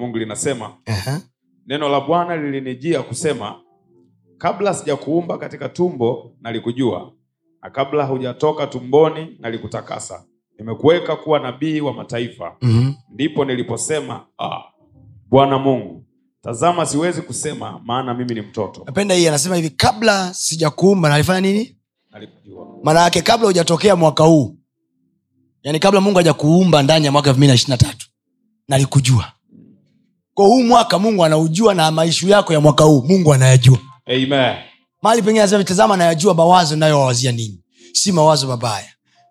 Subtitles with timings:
[0.00, 1.20] mungu linasema Aha.
[1.66, 3.60] neno la bwana lilinijia kusema
[4.38, 7.12] kabla sijakuumba katika tumbo nalikujua
[7.62, 10.24] na kabla hujatoka tumboni nalikutakasa.
[10.58, 12.56] Nimekuweka kuwa nabii wa mataifa.
[12.62, 12.92] Mhm.
[13.14, 14.60] ndipo niliposema ah,
[15.30, 16.04] bwana mungu
[16.42, 18.82] tazama siwezi kusema maana mimi ni mtoto.
[18.86, 21.76] Napenda hii anasema hivi kabla sijakuumba nalifanya nini?
[22.10, 22.66] Nalikujua.
[22.82, 24.56] Maana yake kabla hujatokea mwaka huu.
[25.62, 28.06] Yaani kabla mungu hajakuumba ndani ya mwaka elfu mbili na ishiri na tatu.
[28.68, 29.32] Nalikujua
[30.40, 33.78] kwa huu mwaka mungu anaujua na maishu yako ya mwaka huu mungu anayajua.
[34.06, 34.54] Amen.
[35.02, 37.60] Mahali pengine anasema tazama anayajua mawazo nayowawazia ninyi
[37.92, 38.88] si mawazo mabaya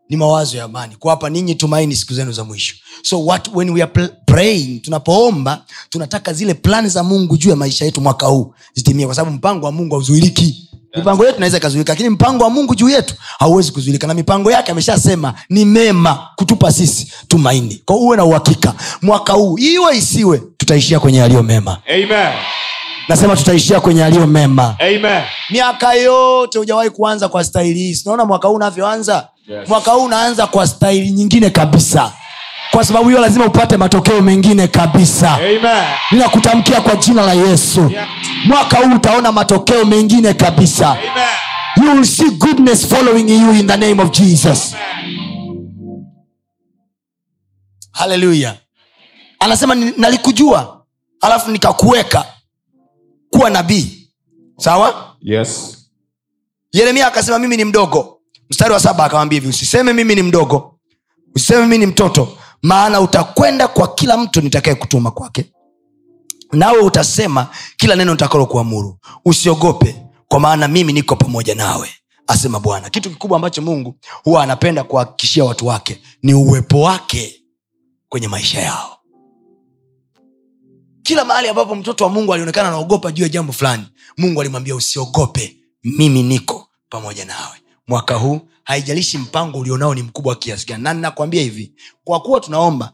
[0.10, 0.96] ni mawazo ya amani.
[0.96, 2.76] Kuwapa ninyi tumaini siku zenu za mwisho.
[3.04, 7.86] So what, when we are praying tunapoomba tunataka zile plani za mungu juu ya maisha
[7.86, 12.10] yetu mwaka huu zitimie kwa sababu mpango wa mungu hauzuiriki mipango yetu naweza ikazuilika lakini
[12.10, 17.12] mpango wa mungu juu yetu hauwezi kuzuilika na mipango yake ameshasema ni mema kutupa sisi
[17.28, 17.82] tumaini.
[17.86, 21.78] Kwa uwe na uhakika mwaka huu iwe isiwe tutaishia kwenye yaliyo mema.
[21.90, 22.34] Amen.
[23.08, 24.76] Nasema tutaishia kwenye yaliyo mema.
[24.80, 25.22] Amen.
[25.50, 27.96] Miaka yote hujawahi kuanza kwa staili hii.
[27.96, 29.28] Sinaona mwaka huu unavyoanza?
[29.48, 29.70] Yes.
[29.70, 32.12] mwaka huu unaanza kwa staili nyingine kabisa
[32.72, 35.34] kwa sababu hiyo lazima upate matokeo mengine kabisa.
[35.34, 35.84] Amen.
[36.12, 37.90] Ninakutamkia kwa jina la yesu.
[37.92, 38.08] Yeah.
[38.46, 40.90] mwaka huu utaona matokeo mengine kabisa.
[40.92, 41.28] Amen.
[41.78, 44.76] You will see goodness following you in the name of jesus.
[47.92, 48.58] Haleluya
[49.40, 50.86] anasema nalikujua
[51.22, 52.26] alafu nikakuweka
[53.30, 54.10] kuwa nabii.
[54.58, 55.16] Sawa?
[55.22, 55.78] Yes.
[56.72, 58.22] Yeremia akasema mimi ni mdogo.
[58.50, 60.80] Mstari wa saba akawambia hivi usiseme mimi ni mdogo.
[61.36, 65.46] Usiseme mimi ni mtoto maana utakwenda kwa kila mtu nitakaye kutuma kwake.
[66.52, 67.48] Nawe utasema
[67.78, 69.96] kila neno nitakalo kuamuru usiogope
[70.28, 71.90] kwa maana mimi niko pamoja nawe
[72.28, 72.90] asema bwana.
[72.90, 77.44] Kitu kikubwa ambacho mungu huwa anapenda kuhakikishia watu wake ni uwepo wake
[78.10, 78.98] kwenye maisha yao.
[81.04, 83.84] Kila mahali ambapo mtoto wa mungu alionekana anaogopa juu ya jambo fulani
[84.18, 87.58] mungu alimwambia usiogope mimi niko pamoja nawe
[87.90, 90.84] mwaka huu haijalishi mpango ulionao ni mkubwa kiasi gani.
[90.84, 91.74] Na ninakwambia hivi
[92.04, 92.94] kwa kuwa tunaomba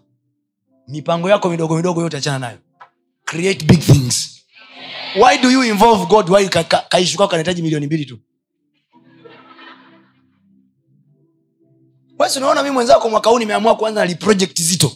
[0.87, 2.57] mipango yako midogo midogo yote achana nayo.
[3.25, 4.41] Create big things.
[5.15, 6.29] Why do you involve god?
[6.29, 8.19] Why ka, ka, kaishu kanahitaji milioni mbili tu?
[12.19, 14.91] Wesi unaona mi mwenzako mwaka huu nimeamua kuanza na liproject zito?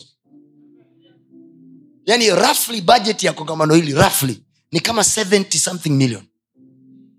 [2.05, 6.23] Yani roughly budget ya kongamano hili roughly ni kama 70 something million.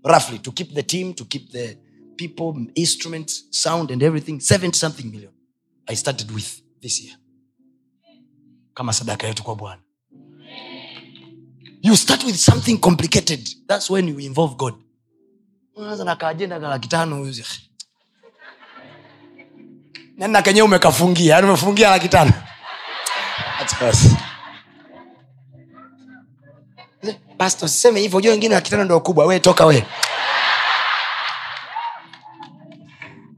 [0.03, 1.77] Roughly to keep the team to keep the
[2.29, 5.31] people instruments sound and everything 70 something million.
[5.87, 7.15] I started with this year.
[8.73, 9.81] Kama sadaka yetu kwa bwana.
[11.83, 13.49] You start with something complicated.
[13.67, 14.73] Thats when you involve god.
[20.17, 21.35] Nenda kenyewe umekafungia.
[21.35, 22.33] Yani umefungia laki tano.
[23.59, 24.11] That's us.
[27.37, 28.17] Pastor, usiseme hivyo.
[28.17, 29.25] Ujua wengine laki tano ndo kubwa.
[29.25, 29.85] We toka we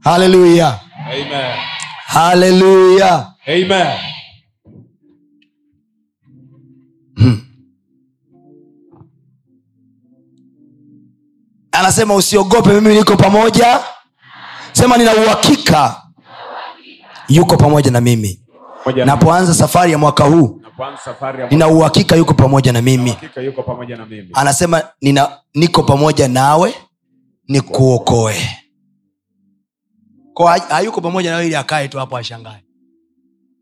[0.04, 0.80] haleluya
[2.06, 3.98] haleluya amen.
[11.72, 13.80] Anasema usiogope mimi niko pamoja.
[14.72, 16.02] Sema nina uhakika
[17.28, 18.40] yuko pamoja na mimi.
[19.04, 20.60] Napoanza safari ya mwaka huu
[21.50, 23.16] nina uhakika yuko pamoja na mimi.
[23.44, 24.28] yuko pamoja na mimi.
[24.34, 26.74] Anasema nina, niko pamoja nawe
[27.48, 28.63] nikuokoe
[30.34, 32.64] Kwa hayuko pamoja nawe ili akae tu hapo ashangae.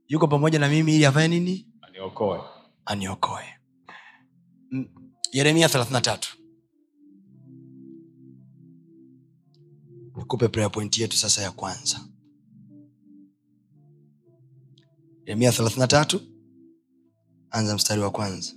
[0.09, 1.69] Yuko pamoja na mimi ili afanye nini?
[1.83, 2.41] Aniokoe.
[2.85, 3.45] Aniokoe.
[5.33, 6.19] Yeremia 33
[10.17, 12.01] nikupe prayer point yetu sasa ya kwanza.
[15.27, 16.21] Yeremia 33
[17.51, 18.53] anza mstari wa kwanza.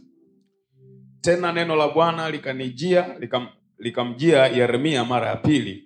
[1.21, 3.47] Tena neno la bwana likanijia likam,
[3.77, 4.01] lika
[4.47, 5.84] yeremia mara ya pili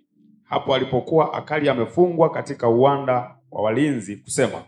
[0.49, 4.63] hapo alipokuwa akali amefungwa katika uwanda wa walinzi kusema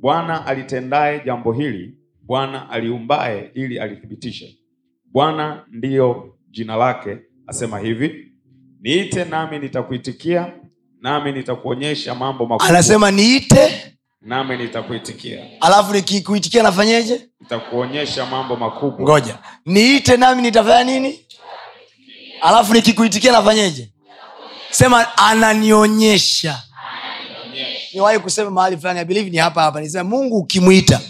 [0.00, 4.58] bwana alitendaye jambo hili bwana aliumbaye ili alithibitishe.
[5.12, 8.32] Bwana ndiyo jina lake asema hivi.
[8.80, 10.52] Niite nami nitakuitikia
[11.00, 12.68] nami nitakuonyesha mambo makubwa.
[12.68, 15.44] Anasema niite nami nitakuitikia.
[15.60, 17.28] alafu nikikuitikia nafanyeje?
[17.40, 19.00] Nitakuonyesha mambo makubwa.
[19.02, 19.38] Ngoja.
[19.66, 21.20] Niite nami nitafanya nini?
[22.42, 23.92] Alafu nikikuitikia nafanyeje
[24.76, 26.62] sema ananionyesha.
[27.94, 29.80] Niwahi kusema mahali fulani I believe ni hapa hapa.
[29.80, 31.00] Nisema mungu ukimwita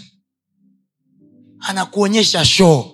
[1.59, 2.93] anakuonyesha shoo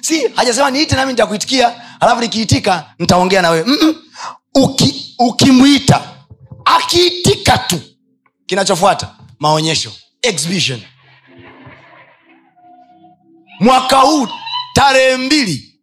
[0.00, 3.66] si hajasema niite nami nitakuitikia alafu nikiitika nitaongea na wewe.
[4.54, 6.14] Uki, ukimwita
[6.64, 7.80] akiitika tu
[8.46, 10.80] kinachofuata maonyesho exhibition.
[13.60, 14.28] Mwaka huu
[14.74, 15.80] tarehe mbili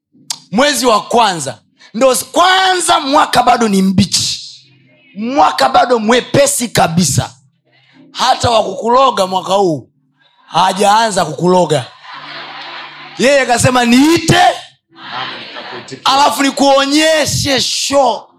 [0.51, 1.62] mwezi wa kwanza
[1.93, 4.39] ndo kwanza mwaka bado ni mbichi.
[5.17, 7.35] Mwaka bado mwepesi kabisa.
[8.11, 9.89] Hata wakukuloga mwaka huu
[10.47, 11.85] hajaanza kukuloga.
[13.17, 14.41] Yeye akasema niite
[16.03, 18.29] alafu nikuonyeshe sho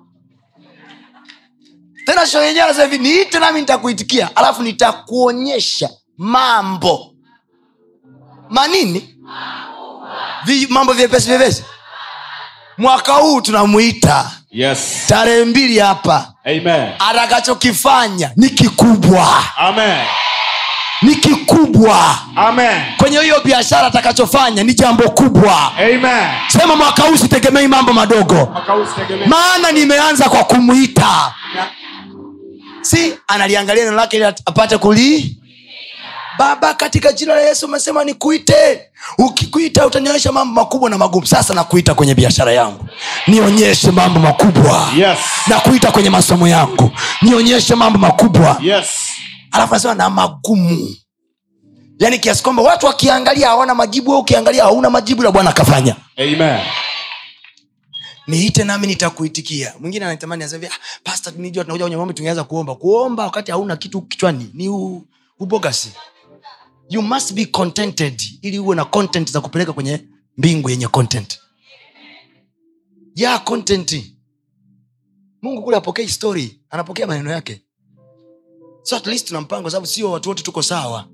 [2.06, 7.14] tena sho yenyewe anasema hivi niite nami nitakuitikia alafu nitakuonyesha mambo.
[8.50, 9.16] Manini
[10.68, 11.64] mambo vyepesi vyepesi
[12.78, 14.78] mwaka huu tunamwita yes.
[15.08, 16.32] Tarehe mbili hapa.
[16.98, 19.26] Atakachokifanya ni kikubwa.
[19.56, 20.04] Amen.
[21.02, 22.18] Ni kikubwa.
[22.36, 22.82] Amen.
[22.96, 25.72] Kwenye hiyo biashara atakachofanya ni jambo kubwa.
[25.78, 26.28] Amen.
[26.48, 28.56] Sema mwaka huu sitegemei mambo madogo.
[29.26, 31.34] Maana nimeanza kwa kumwita
[32.82, 35.36] si analiangalia neno lake ili apate kulii
[36.38, 38.80] baba katika jina la yesu umesema nikuite.
[39.18, 41.26] Ukikuita utanionyesha mambo makubwa na magumu.
[41.26, 42.88] Sasa nakuita kwenye biashara yangu.
[43.26, 44.88] Nionyeshe mambo makubwa.
[44.96, 45.18] Yes.
[45.46, 46.90] Nakuita kwenye masomo yangu.
[47.22, 48.58] Nionyeshe mambo makubwa.
[48.62, 48.86] Yes.
[49.50, 50.96] Alafu nasema na magumu.
[51.98, 55.96] Yaani kiasi kwamba watu wakiangalia hawana majibu au ukiangalia hauna majibu la bwana akafanya.
[58.26, 59.74] Niite nami nitakuitikia.
[59.80, 62.74] Mwingine anatamani asema ah, pasta nijua tunakuja kwenye maombi tungeanza kuomba.
[62.74, 64.50] Kuomba wakati hauna kitu kichwani.
[64.54, 65.02] Ni u,
[65.38, 65.92] ubogasi
[66.90, 70.00] you must be contented ili uwe na content za kupeleka kwenye
[70.36, 71.40] mbingu yenye content.
[73.14, 74.04] Ya content.
[75.42, 77.60] Mungu kule apokee story anapokea maneno yake.
[78.82, 81.08] So at least tuna mpango sababu sio watu wote tuko sawa.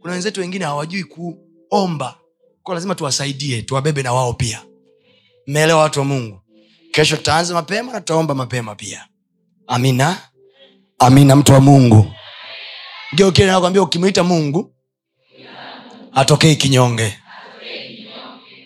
[0.00, 2.18] Kuna wenzetu wengine hawajui kuomba.
[2.62, 4.62] Kwa lazima tuwasaidie tuwabebe na wao pia.
[5.46, 6.40] Mmeelewa watu wa mungu?
[6.92, 9.08] Kesho tutaanza mapema na tutaomba mapema pia.
[9.66, 10.18] Amina.
[10.98, 12.12] Amina mtu wa mungu.
[13.14, 14.74] Geukile nakwambia ukimwita mungu
[16.14, 17.18] atokei kinyonge.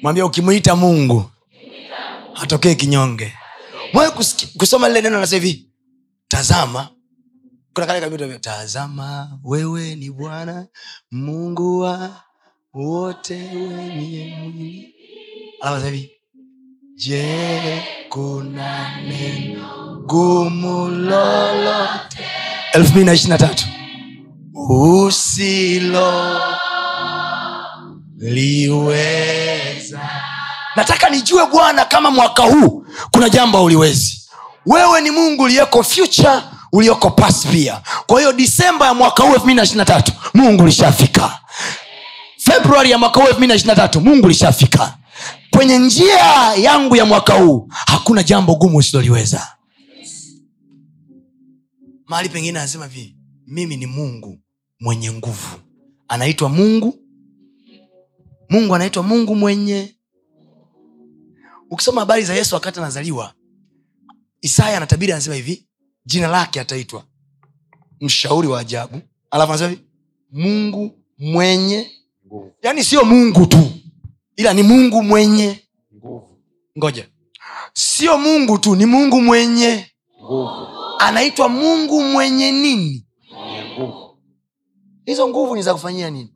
[0.03, 1.31] Mwambia ukimwita mungu
[2.33, 3.33] hatokei kinyonge.
[3.93, 4.11] Mwae
[4.59, 5.37] kusoma lile neno nasa
[6.29, 6.89] tazama.
[7.75, 10.67] Kuna kale kabisa tazama wewe ni bwana
[11.11, 12.23] mungu wa
[12.75, 14.95] wote wenye mwili.
[15.61, 16.11] Alafu hivi
[16.95, 22.19] je kuna neno gumu lolote?
[22.73, 23.67] Elfu mbili na ishiri tatu.
[24.69, 26.41] Usilo
[28.19, 30.01] liweza.
[30.77, 34.23] Nataka nijue bwana kama mwaka huu kuna jambo uliwezi
[34.67, 36.43] wewe ni mungu uliyeko future
[36.73, 37.83] ulioko past pia.
[38.07, 41.39] Kwa hiyo disemba ya mwaka huu elfu mbili na ishiri na tatu mungu lishafika
[42.39, 44.99] februari ya mwaka huu elfu mbili na ishiri na tatu mungu lishafika
[45.51, 46.19] kwenye njia
[46.57, 49.49] yangu ya mwaka huu hakuna jambo gumu usiloliweza.
[52.07, 53.17] Mahali pengine anasema hivi
[53.47, 54.39] mimi ni mungu
[54.81, 55.49] mwenye nguvu.
[56.09, 56.95] Anaitwa mungu
[58.49, 59.97] mungu anaitwa mungu mwenye.
[61.71, 63.35] Ukisoma habari za yesu wakati anazaliwa
[64.41, 65.67] isaya anatabiri anasema hivi
[66.05, 67.05] jina lake ataitwa
[68.01, 69.01] mshauri wa ajabu.
[69.31, 69.83] Alafu anasema hivi
[70.33, 71.91] mungu mwenye.
[72.63, 73.71] Yaani sio mungu tu
[74.37, 75.63] ila ni mungu mwenye.
[75.97, 76.39] Nguvu.
[76.79, 77.09] Ngoja.
[77.73, 79.87] Sio mungu tu ni mungu mwenye.
[80.23, 80.67] Nguvu.
[80.99, 83.07] Anaitwa mungu mwenye nini?
[85.05, 86.33] Hizo nguvu ni za kufanyia nini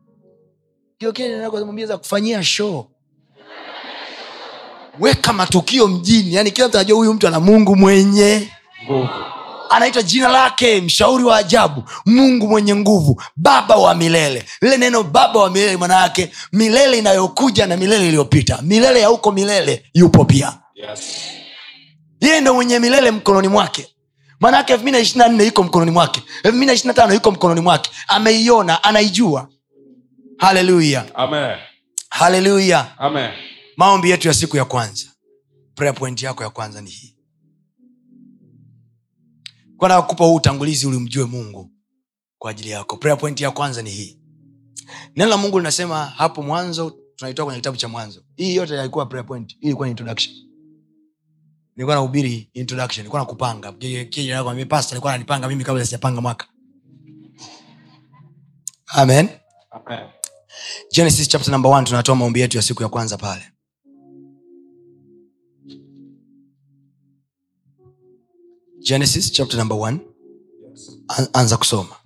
[1.01, 2.87] kiokmwambia za kufanyia show.
[5.01, 8.49] Weka matukio mjini yani kila mtu anajua huyu mtu ana mungu mwenye
[8.85, 9.09] nguvu.
[9.71, 14.45] Anaitwa jina lake mshauri wa ajabu mungu mwenye nguvu baba wa milele.
[14.63, 18.59] Lile neno baba wa milele maana yake milele inayokuja na milele iliyopita.
[18.63, 20.59] Milele ya huko milele yupo pia.
[20.75, 21.01] Yes.
[22.21, 23.87] Yeye ndo mwenye milele mkononi mwake.
[24.41, 26.23] Maanaake elfu mbili na ishiri na nne iko mkononi mwake.
[26.43, 27.91] Elfu mbili na ishiri na tano iko mkononi mwake.
[28.09, 29.49] Ameiona anaijua
[30.41, 31.07] haleluya
[32.11, 32.99] haleluya
[33.77, 35.07] maombi yetu ya siku ya kwanza.
[35.75, 37.17] Prayer point yako ya kwanza ni hii.
[39.77, 41.71] Kwana huu utangulizi ulimjue mungu
[42.39, 42.97] kwa ajili yako?
[42.97, 44.21] Prayer point ya kwanza ni hii.
[45.17, 48.25] Neno la mungu linasema hapo mwanzo tunaitoa kwenye kitabu cha mwanzo.
[48.37, 50.37] Hii yote haikuwa prayer point hii ilikuwa ni introduction.
[51.77, 53.73] Nilikuwa nahubiri introduction nilikuwa nakupanga.
[54.69, 56.47] Pastor alikuwa ananipanga mimi kabla sijapanga mwaka.
[58.87, 59.29] Amen.
[59.71, 60.09] Amen.
[60.93, 63.43] Genesis chapter number one tunatoa maombi yetu ya siku ya kwanza pale.
[68.83, 70.01] Genesis chapter number one.
[71.09, 71.97] An- anza kusoma.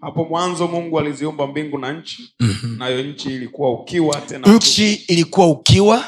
[0.00, 2.34] Hapo mwanzo mungu aliziumba mbingu na nchi
[2.78, 6.04] nayo nchi ilikuwa ukiwa tena nchi ilikuwa ukiwa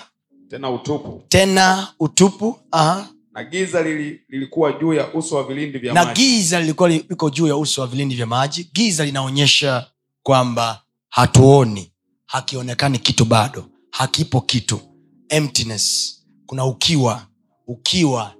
[0.49, 1.23] tena utupu.
[1.29, 3.09] tena utupu aha.
[3.33, 6.21] na giza lili, lilikuwa juu ya uso wa vilindi vya na maji.
[6.23, 8.71] giza lilikuwa liko juu ya uso wa vilindi vya maji.
[8.75, 9.87] Giza linaonyesha
[10.23, 10.83] kwamba
[11.17, 11.93] hatuoni.
[12.27, 13.71] Hakionekani kitu bado.
[13.91, 14.81] Hakipo kitu.
[15.29, 16.17] Emptiness.
[16.47, 17.27] Kuna ukiwa.
[17.67, 18.35] Ukiwa.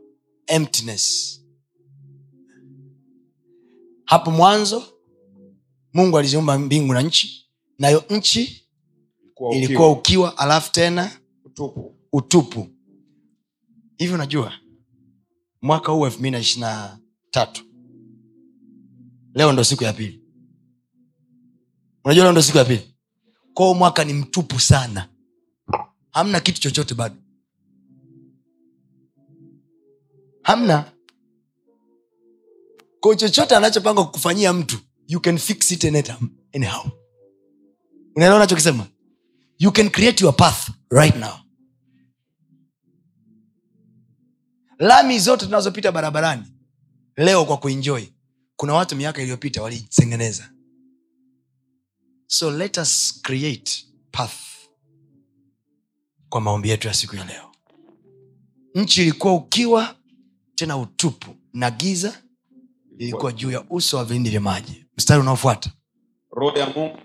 [0.47, 1.33] Emptiness.
[4.05, 4.83] Hapo mwanzo
[5.93, 11.11] mungu aliziumba mbingu na nchi nayo nchi ilikuwa ilikuwa ukiwa, ukiwa alafu tena
[11.45, 11.95] utupu.
[12.13, 12.69] utupu.
[13.97, 14.53] Hivi unajua
[15.63, 16.99] mwaka huu elfu mbili na ishiri na
[17.31, 17.65] tatu
[19.35, 20.26] leo ndo siku ya pili
[22.07, 22.95] unajua leo ndo siku ya pili.
[23.55, 25.09] Kwao mwaka ni mtupu sana.
[26.11, 27.17] Hamna kitu chochote bado.
[30.43, 30.93] Hamna.
[33.01, 35.85] Ko chochote anachopanga kukufanyia mtu you can fix it
[36.55, 36.85] anyhow.
[38.17, 38.87] Unaelewa nachokisema
[39.59, 41.35] you can create your path right now.
[44.79, 46.45] Lami zote tunazopita barabarani
[47.17, 48.05] leo kwa kuenjoy
[48.57, 50.51] kuna watu miaka iliyopita walitengeneza
[52.27, 53.73] so let us create
[54.11, 54.35] path
[56.29, 57.53] kwa maombi yetu ya siku ya leo.
[58.75, 59.95] Nchi ilikuwa ukiwa
[60.55, 61.37] tena utupu.
[61.53, 62.23] Na giza
[62.99, 64.87] ilikuwa juu ya uso wa vilindi vya maji.
[64.99, 65.71] Mstari unaofuata.
[66.31, 66.99] Roho ya mungu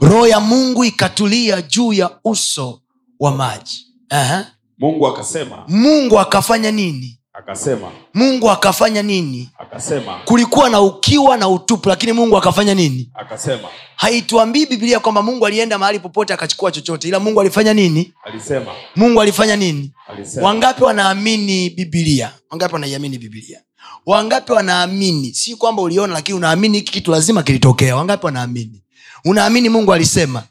[0.00, 2.82] roho ya mungu ikatulia juu ya uso
[3.20, 3.86] wa maji.
[4.08, 4.52] Aha.
[4.78, 9.50] mungu akasema mungu akafanya nini akasema mungu akafanya nini?
[9.58, 13.10] Akasema kulikuwa na ukiwa na utupu lakini mungu akafanya nini?
[13.14, 18.12] Akasema haituambii biblia kwamba mungu alienda mahali popote akachukua chochote ila mungu alifanya nini?
[18.24, 19.92] alisema mungu alifanya nini?
[20.08, 20.46] alisema.
[20.46, 22.32] Wangapi wanaamini biblia?
[22.50, 23.60] Wangapi wanaiamini biblia?
[24.06, 25.34] Wangapi wanaamini?
[25.34, 27.96] Si kwamba uliona lakini unaamini hiki kitu lazima kilitokea.
[27.96, 28.82] Wangapi wanaamini?
[29.24, 30.42] Unaamini mungu alisema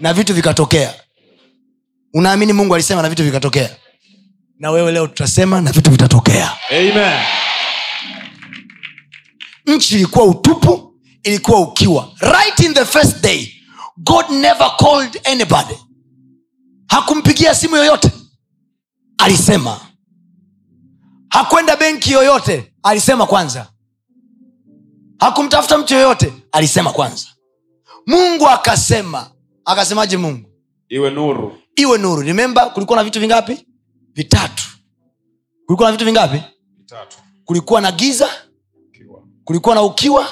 [0.00, 0.94] na vitu vikatokea?
[2.14, 3.70] Unaamini mungu alisema na vitu vikatokea
[4.58, 6.52] na wewe leo tutasema na vitu vitatokea.
[6.70, 7.20] Amen.
[9.66, 12.12] Nchi ilikuwa utupu ilikuwa ukiwa.
[12.20, 13.52] Right in the first day
[13.96, 15.74] god never called anybody.
[16.88, 18.10] Hakumpigia simu yoyote.
[19.18, 19.80] Alisema.
[21.28, 23.70] Hakwenda benki yoyote alisema kwanza.
[25.18, 27.26] Hakumtafuta mtu yoyote alisema kwanza.
[28.06, 29.30] Mungu akasema.
[29.64, 30.50] Akasemaje mungu?
[30.88, 31.58] Iwe nuru.
[31.76, 32.22] Iwe nuru.
[32.22, 33.66] Remember kulikuwa na vitu vingapi
[34.14, 34.64] vitatu.
[35.66, 36.42] Kulikuwa na vitu vingapi?
[36.78, 37.16] Vitatu.
[37.44, 38.28] Kulikuwa na giza
[38.88, 39.22] ukiwa.
[39.44, 40.26] kulikuwa na ukiwa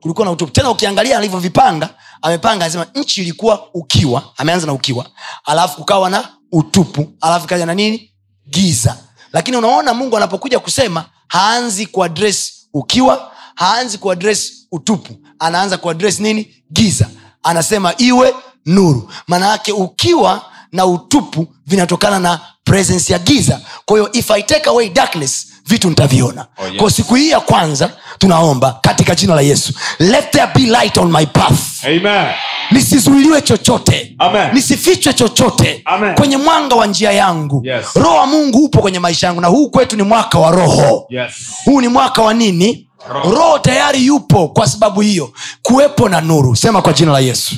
[0.00, 0.52] kulikuwa na utupu.
[0.52, 5.06] Tena ukiangalia alivyovipanga amepanga anasema nchi ilikuwa ukiwa ameanza na ukiwa
[5.44, 8.10] alafu kukawa na utupu alafu ikaja na nini?
[8.50, 8.98] Giza.
[9.32, 15.16] Lakini unaona mungu anapokuja kusema haanzi kuadres ukiwa haanzi kuadres utupu.
[15.38, 16.64] Anaanza kuadres nini?
[16.72, 17.10] Giza.
[17.42, 18.34] Anasema iwe
[18.66, 19.12] nuru.
[19.28, 23.60] Maana yake ukiwa na utupu vinatokana na presence ya giza.
[23.84, 26.46] Kwa hiyo if i take away darkness vitu nitaviona.
[26.58, 26.76] Oh, yes.
[26.76, 29.72] kwa siku hii ya kwanza tunaomba katika jina la yesu.
[29.98, 31.84] Let there be light on my path.
[31.84, 32.26] Amen.
[32.70, 34.14] Nisizuiliwe chochote.
[34.18, 34.54] Amen.
[34.54, 35.82] nisifichwe chochote.
[35.84, 36.14] Amen.
[36.14, 37.62] kwenye mwanga wa njia yangu.
[37.64, 37.86] Yes.
[37.94, 41.06] roho wa mungu upo kwenye maisha yangu na huu kwetu ni mwaka wa roho.
[41.08, 41.32] Yes.
[41.64, 42.88] Huu ni mwaka wa nini?
[43.08, 43.30] Roho.
[43.30, 45.32] roho tayari yupo kwa sababu hiyo.
[45.62, 46.56] Kuwepo na nuru.
[46.56, 47.54] Sema kwa jina la yesu.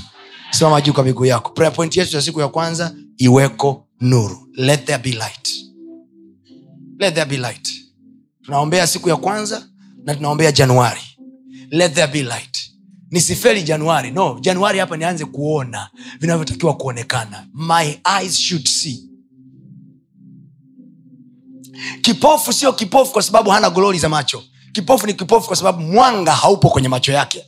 [0.50, 1.50] Simama juu kwa miguu yako.
[1.50, 4.48] Prayer point yetu ya siku ya kwanza iweko nuru.
[4.56, 5.48] Let there be light.
[6.98, 7.68] Let there be light.
[8.42, 9.68] Tunaombea siku ya kwanza
[10.04, 11.00] na tunaombea januari.
[11.70, 12.72] Let there be light.
[13.10, 14.10] Nisifeli januari.
[14.10, 17.46] No januari hapa nianze kuona vinavyotakiwa kuonekana.
[17.54, 19.02] My eyes should see.
[22.02, 24.42] Kipofu sio kipofu kwa sababu hana gololi za macho.
[24.72, 27.44] Kipofu ni kipofu kwa sababu mwanga haupo kwenye macho yake.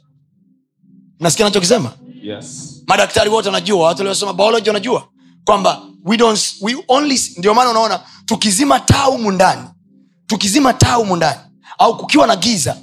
[1.21, 2.75] Nasikia nachokisema yes.
[2.87, 5.09] Madaktari wote wanajua watu waliosoma biology wanajua
[5.45, 9.63] kwamba we don't, we only, ndio maana unaona tukizima taa humu ndani
[10.27, 11.41] tukizima taa humu ndani
[11.79, 12.77] au kukiwa na giza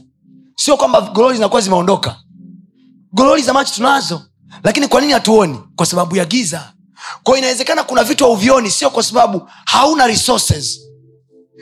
[0.55, 2.15] sio kwamba gololi zinakuwa zimeondoka.
[3.11, 4.21] Gololi za macho tunazo
[4.63, 5.59] lakini kwa nini hatuoni?
[5.75, 6.73] Kwa sababu ya giza.
[7.23, 10.79] Kwao inawezekana kuna vitu hauvioni sio kwa sababu hauna resources.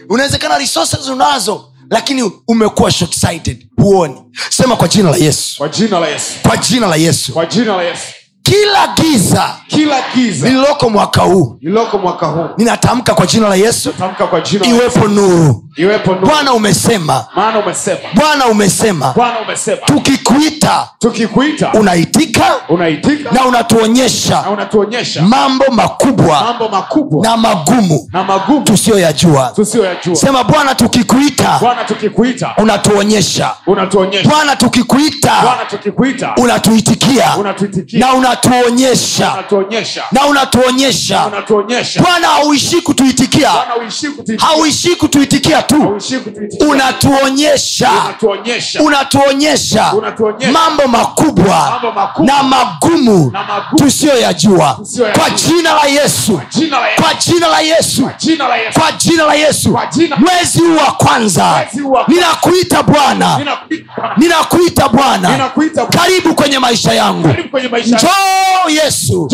[0.09, 4.21] Unawezekana resources unazo lakini umekuwa short-sighted huoni.
[4.49, 5.57] Sema kwa jina la yesu.
[5.57, 6.33] Kwa jina la yesu.
[6.41, 7.33] Kwa jina la yesu.
[7.33, 11.57] Kwa jina la yesu kila giza kila giza lililoko mwaka huu.
[11.61, 12.45] lililoko mwaka huu.
[12.57, 13.93] Ninatamka kwa jina la yesu.
[14.29, 14.81] Kwa jina la yesu.
[14.99, 15.63] iwepo nuru
[16.21, 17.25] bwana umesema.
[17.63, 18.09] Umesema.
[18.15, 19.13] Bwana umesema.
[19.45, 19.81] Umesema.
[19.85, 21.71] Tukikuita tukikuita.
[21.73, 23.31] unaitika unaitika.
[23.31, 25.21] na unatuonyesha na unatuonyesha.
[25.21, 27.23] mambo makubwa mambo makubwa.
[27.27, 28.61] na magumu na magumu.
[28.65, 29.53] tusiyoyajua.
[30.15, 32.53] Sema bwana tukikuita bwana tukikuita.
[32.57, 33.51] unatuonyesha.
[34.29, 35.31] Bwana tukikuita
[35.69, 36.33] tukikuita.
[36.37, 37.99] unatuitikia unatuitikia.
[37.99, 39.33] na unatuonyesha.
[39.33, 40.03] Unatuonyesha.
[40.11, 41.29] Na unatuonyesha.
[42.01, 43.49] Bwana hauishii kutuitikia.
[44.37, 45.99] Hauishii kutuitikia tu.
[46.69, 47.91] Unatuonyesha.
[48.83, 49.93] Unatuonyesha.
[50.51, 51.81] Mambo makubwa
[52.19, 53.31] na magumu
[53.75, 54.79] tusiyoyajua.
[55.19, 56.41] Kwa jina la yesu.
[56.49, 57.01] Jina la Yesu.
[57.01, 58.09] Kwa jina la yesu.
[58.79, 59.77] Kwa jina la yesu.
[60.17, 61.65] Mwezi huu wa kwanza.
[62.07, 63.39] Ninakuita bwana.
[64.17, 64.89] Ninakuita.
[64.89, 65.49] Bwana.
[65.89, 67.27] Karibu kwenye maisha yangu.
[67.95, 69.29] Njoo yesu.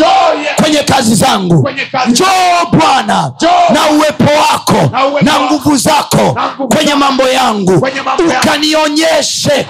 [0.62, 1.68] Kwenye kazi zangu.
[2.08, 3.32] Njoo bwana.
[3.74, 4.90] Na uwepo wako.
[5.22, 7.80] Na nguvu zako Nguvu kwenye mambo yangu.
[8.40, 9.66] ukanionyeshe.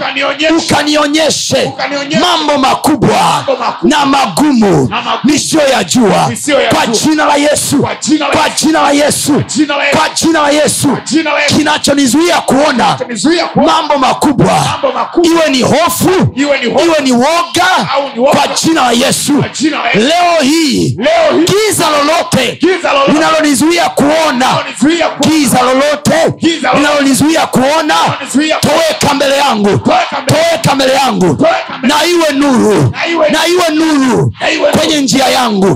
[0.56, 1.72] Ukanionyeshe.
[2.20, 3.44] Mambo makubwa
[3.82, 4.88] na magumu
[5.24, 6.30] nisiyoyajua.
[6.74, 7.76] Kwa jina la yesu.
[8.32, 9.32] Kwa jina la Yesu.
[9.96, 10.88] kwa jina la yesu.
[11.56, 12.96] Kinachonizuia kuona
[13.66, 14.64] mambo makubwa.
[15.22, 16.10] iwe ni hofu
[16.84, 17.66] iwe ni woga
[18.30, 19.32] kwa jina la yesu.
[19.94, 20.96] Leo hii
[21.46, 22.58] giza lolote
[23.12, 24.46] linalonizuia kuona.
[25.20, 26.34] Giza lolote.
[26.74, 27.94] Linalonizuia kuona
[28.60, 31.46] toweka mbele yangu Toweka mbele- yangu.
[31.82, 32.92] na iwe nuru
[33.30, 34.32] Na iwe- nuru
[34.78, 35.66] kwenye njia yangu.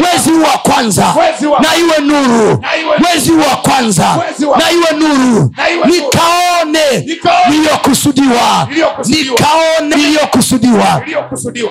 [0.00, 1.06] Mwezi huu wa kwanza.
[1.50, 2.64] Wa- na iwe nuru.
[2.98, 4.16] Mwezi huu wa kwanza.
[4.58, 5.52] Na iwe nuru.
[5.86, 7.06] Nikaone
[7.50, 8.68] niliyokusudiwa.
[9.06, 11.02] Nikaone niliyokusudiwa.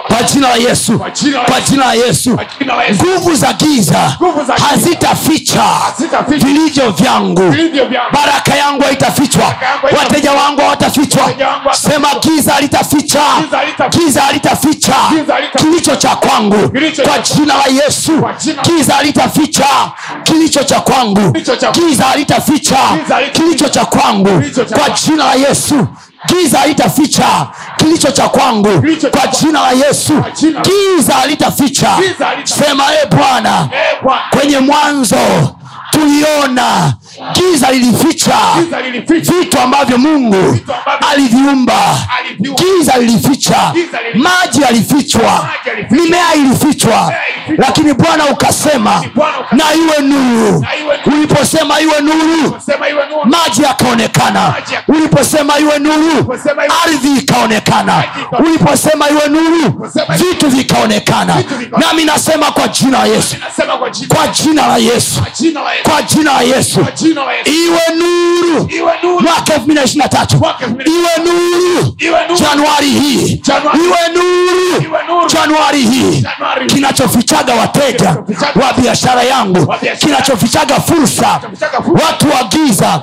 [0.08, 1.00] Kwa jina la yesu.
[1.46, 2.38] Kwa jina la Yesu.
[2.96, 4.18] nguvu za giza
[4.70, 5.63] hazitaficha
[6.27, 7.50] vilivyo vyangu.
[7.50, 7.56] Vyangu
[8.39, 9.55] baraka yangu haitafichwa.
[9.98, 11.31] Wateja wangu hawatafichwa.
[11.72, 13.22] Sema giza halitaficha
[13.89, 14.96] Giza halitaficha.
[15.58, 16.69] kilicho cha kwangu.
[17.05, 18.12] Kwa jina la yesu.
[18.63, 19.65] Giza halitaficha
[20.24, 21.34] kilicho cha kwangu.
[21.72, 22.77] Giza halitaficha
[23.33, 24.44] kilicho cha kwangu.
[24.77, 25.87] Kwa jina la yesu.
[26.27, 28.81] Giza halitaficha kilicho cha kwangu.
[29.11, 30.14] Kwa jina la yesu.
[30.61, 31.98] Giza halitaficha
[32.44, 33.70] sema e Bwana.
[34.31, 35.18] kwenye mwanzo
[35.92, 36.94] tuliona
[37.34, 38.38] giza lilificha
[39.40, 40.58] vitu ambavyo mungu
[41.12, 41.98] aliviumba.
[42.40, 43.74] giza lilificha
[44.14, 45.50] maji yalifichwa.
[45.90, 47.14] Mimea ilifichwa.
[47.58, 49.03] Lakini bwana ukasema
[49.51, 50.66] na iwe nuru.
[51.05, 52.58] Uliposema iwe nuru
[53.25, 54.53] maji yakaonekana.
[54.88, 56.34] Uliposema iwe nuru
[56.86, 58.03] ardhi ikaonekana.
[58.40, 61.44] Uliposema iwe nuru vitu vikaonekana.
[61.77, 63.36] Nami nasema kwa jina la yesu.
[64.08, 65.22] Kwa jina la yesu.
[65.84, 66.86] Kwa jina la Yesu
[67.45, 68.69] iwe nuru.
[68.69, 69.19] Iwe nuru.
[69.22, 70.41] Mwaka elfu mbili na ishiri na tatu.
[70.85, 71.95] Iwe nuru.
[72.39, 73.41] Januari hii.
[73.74, 75.27] Iwe nuru.
[75.29, 76.24] Januari hii.
[76.67, 78.09] Kinachofichaga wateja
[78.55, 79.74] wa biashara yangu.
[80.00, 81.41] kinachofichaga fursa.
[82.03, 83.01] Watu wa giza.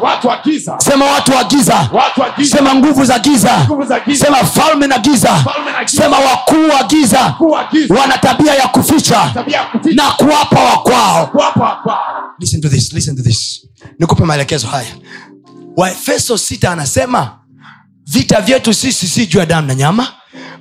[0.79, 1.89] Sema watu wa giza.
[2.51, 3.67] Sema nguvu za giza.
[4.15, 5.45] Sema falme na giza.
[5.87, 7.35] Sema wakuu wa giza.
[8.01, 10.03] Wana tabia ya kuficha tabia ya kuficha.
[10.03, 11.31] na kuwapa wakwao
[12.39, 13.67] listen to this, listen to this.
[13.99, 14.95] Nikupe maelekezo haya.
[15.77, 17.39] Waefeso sita anasema
[18.07, 20.09] vita vyetu sisi si juu ya damu na nyama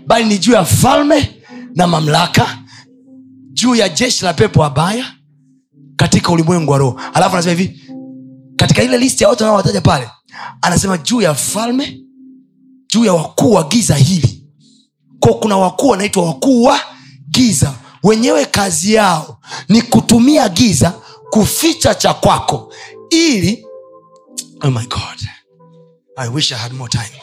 [0.08, 1.42] bali ni juu ya falme
[1.76, 2.58] na mamlaka
[3.54, 5.06] juu ya jeshi la pepo wabaya
[5.96, 7.00] katika ulimwengu wa roho.
[7.14, 7.82] Alafu anasema hivi
[8.56, 10.10] katika ile listi ya watu anaowataja pale
[10.62, 12.00] anasema juu ya falme
[12.94, 14.48] juu ya wakuu wa giza hili.
[15.20, 16.80] Ko kuna wakuu wanaitwa wakuu wa
[17.30, 17.74] giza.
[18.04, 20.94] Wenyewe kazi yao ni kutumia giza
[21.30, 22.74] kuficha cha kwako
[23.10, 23.66] ili
[24.62, 25.20] oh my god.
[26.18, 27.22] I wish i had more time.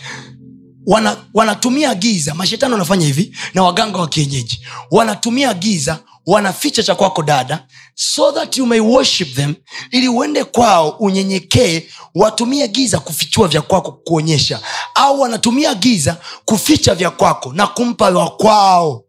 [0.87, 4.67] Wana, giza mashetani wanafanya hivi na waganga wa kienyeji.
[4.91, 9.55] Wanatumia giza wanaficha cha kwako dada so that you may worship them
[9.91, 14.61] ili uende kwao unyenyekee watumie giza kufichua vya kwako kuonyesha.
[14.95, 19.05] Au wanatumia giza kuficha vya kwako na kumpa wa kwao.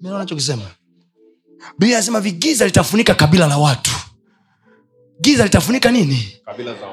[0.00, 0.62] Nachokisema
[1.78, 3.90] biblia anasema vigiza litafunika kabila la watu
[5.20, 6.36] giza litafunika nini?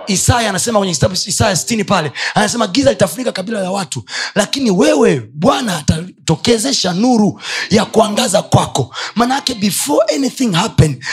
[0.08, 4.04] Isaya anasema kwenye kitabu isaya stini pale anasema giza litafunika kabila la watu.
[4.36, 8.96] Lakini wewe bwana atatokezesha nuru ya kuangaza kwako.
[9.16, 11.04] Manaake before anything happen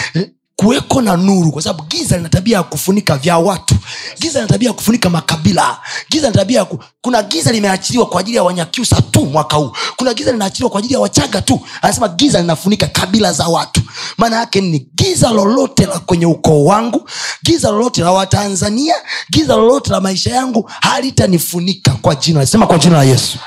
[0.56, 3.74] kuweko na nuru kwa sababu giza lina tabia ya kufunika vya watu.
[4.20, 5.78] Giza lina tabia ya kufunika makabila.
[6.10, 6.78] Giza lina tabia ku...
[7.00, 9.72] kuna giza limeachiliwa kwa ajili ya wanyakyusa tu mwaka huu.
[9.96, 11.60] Kuna giza linaachiliwa kwa ajili ya wachaga tu.
[11.82, 13.80] Anasema giza linafunika kabila za watu.
[14.18, 17.08] Maana yake ni giza lolote la kwenye ukoo wangu
[17.44, 18.94] giza lolote la watanzania
[19.30, 23.38] giza lolote la maisha yangu halitanifunika kwa jina sema kwa jina la yesu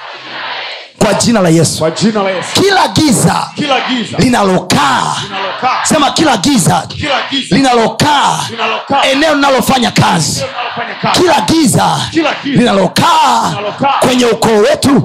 [1.08, 1.80] kwa jina la yesu.
[1.80, 2.50] Kwa jina la yesu.
[2.54, 5.16] Kila giza kila giza linalokaa.
[5.84, 8.40] sema kila giza kila giza linalokaa.
[9.12, 10.44] eneo linalofanya kazi.
[11.12, 13.54] Kila giza giza linalokaa
[14.00, 15.02] kwenye ukoo wetu.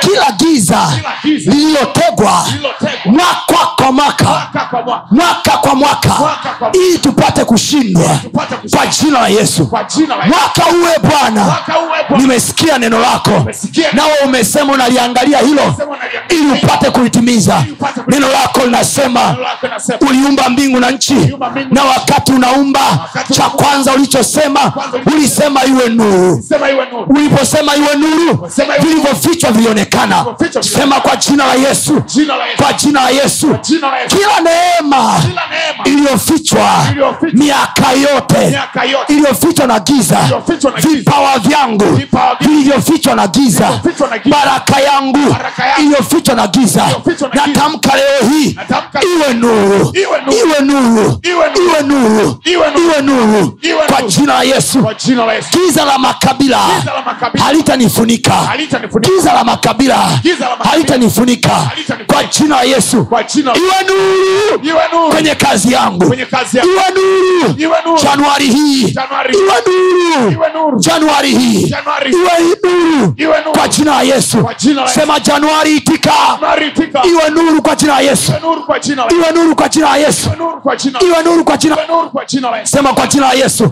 [0.00, 0.88] Kila giza
[1.24, 2.46] lililotegwa
[3.04, 4.48] mwaka kwa mwaka.
[5.10, 6.12] Mwaka kwa mwaka.
[6.72, 8.18] Ili tupate kushindwa
[8.76, 9.70] kwa jina la Yesu.
[10.26, 11.56] Mwaka uwe bwana.
[12.16, 13.30] Nimesikia neno lako.
[13.92, 15.74] Nawe umesema unaliangalia hilo
[16.28, 17.64] ili upate kulitimiza.
[18.06, 19.36] Neno lako linasema
[20.10, 21.14] uliumba mbingu na nchi
[21.70, 24.72] na wakati unaumba cha kwanza ulichosema
[25.14, 26.44] ulisema iwe nuru.
[27.08, 28.48] Uliposema iwe nuru
[28.82, 30.24] vilivyofichwa vilionekana.
[30.60, 32.02] Sema kwa jina la yesu
[32.56, 33.54] kwa jina la yesu.
[34.08, 35.20] Kila neema
[35.84, 36.86] iliyofichwa
[37.32, 38.58] miaka yote
[39.08, 40.18] iliyofichwa na giza
[40.90, 42.00] vipawa vyangu
[42.40, 43.80] vilivyofichwa na giza
[44.30, 45.82] baraka yangu yangu.
[45.82, 46.86] iliyofichwa na giza
[47.34, 48.56] natamka leo hii
[49.16, 51.18] iwe nuru Iwe nuru.
[51.22, 53.58] iwe nuru Iwe nuru.
[53.86, 54.78] kwa jina la yesu
[55.52, 56.58] giza la makabila
[57.44, 58.34] halitanifunika
[59.00, 59.98] giza la makabila
[60.70, 61.70] halitanifunika
[62.06, 63.06] kwa jina la yesu
[63.56, 68.94] iwe nuru kwenye kazi yangu iwe nuru januari hii
[70.32, 71.74] iwe nuru januari hii
[72.12, 74.38] iwe nuru kwa jina la yesu
[74.94, 75.13] sema la Yesu.
[75.14, 76.12] Sema januari itika
[77.08, 78.32] iwe nuru kwa jina la yesu
[79.10, 80.30] iwe nuru kwa jina la yesu
[81.06, 81.76] iwe nuru kwa jina
[82.66, 83.68] sema kwa jina la yesu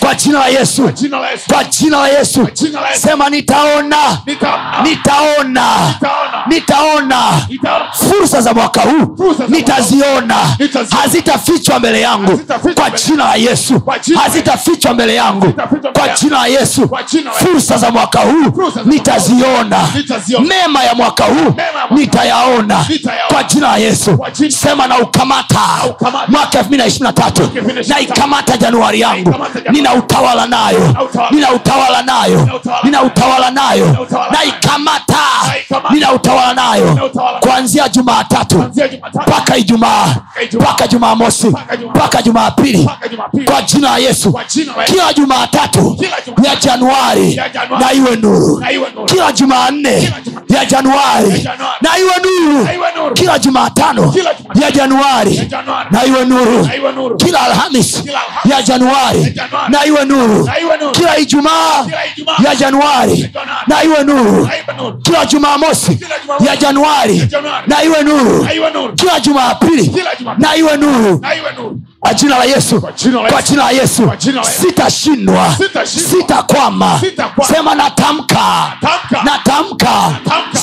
[0.00, 0.82] kwa jina la Yesu
[1.52, 2.48] kwa jina la yesu
[3.00, 3.96] sema nitaona
[4.82, 5.64] nitaona
[6.46, 7.16] nitaona
[7.92, 9.16] fursa za mwaka huu
[9.48, 10.36] nitaziona
[11.00, 12.38] hazitafichwa mbele yangu
[12.74, 13.80] kwa jina la yesu
[14.22, 15.52] hazitafichwa mbele yangu
[15.92, 16.88] kwa jina la yesu
[17.32, 20.46] fursa za mwaka huu nitaziona Nitaziona.
[20.72, 21.54] Mema ya mwaka huu
[21.90, 22.84] nitayaona
[23.32, 24.18] kwa jina la yesu.
[24.48, 25.58] Sema na ukamata.
[26.28, 27.42] Mwaka elfu mbili na ishirini na tatu.
[27.42, 28.02] 2023.
[28.02, 29.30] ikamata januari yangu.
[29.30, 30.96] Naikamata nina utawala nayo.
[31.30, 32.48] Nina utawala nayo.
[32.84, 33.50] Nina utawala.
[33.50, 34.06] nayo.
[34.30, 35.94] Na ikamata Naikamata.
[35.94, 37.10] nina utawala nayo.
[37.40, 38.64] Kuanzia jumaatatu
[39.26, 40.16] mpaka ijumaa.
[40.52, 41.46] Mpaka jumamosi.
[41.94, 42.90] Mpaka jumapili.
[43.44, 44.38] Kwa jina la yesu.
[44.84, 45.96] Kila jumaatatu
[46.42, 47.40] ya januari
[47.80, 48.64] na iwe nuru.
[49.06, 50.12] Kila jumanne.
[50.48, 51.48] ya ya Januari.
[51.80, 54.14] na iwe nuru kila jumatano
[54.54, 55.48] ya januari
[55.90, 58.02] na iwe nuru kila alhamis
[58.44, 59.34] ya januari
[59.68, 60.48] na iwe nuru
[60.92, 61.86] kila ijumaa
[62.44, 63.30] ya januari
[63.66, 64.48] na iwe nuru
[65.02, 65.98] kila jumamosi
[66.46, 67.28] ya januari
[67.66, 68.46] na iwe nuru
[68.96, 70.04] kila jumapili
[70.38, 71.20] Na iwe nuru.
[72.02, 72.80] Kwa jina la yesu.
[72.80, 74.10] Kwa jina la Yesu.
[74.60, 75.56] sitashindwa.
[75.84, 77.00] Sitakwama.
[77.54, 78.72] Sema natamka.
[79.24, 80.10] Natamka.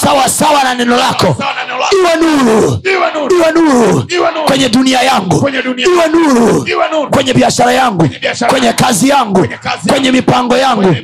[0.01, 1.35] sawasawa na neno lako.
[1.39, 1.95] Sawa na neno lako.
[1.95, 2.81] iwe nuru.
[3.29, 4.03] Iwe nuru.
[4.45, 5.49] kwenye dunia yangu.
[5.77, 6.65] Iwe nuru.
[7.09, 8.09] Kwenye biashara yangu.
[8.49, 9.47] Kwenye kazi yangu.
[9.89, 10.83] Kwenye mipango yangu.
[10.89, 11.03] Eh,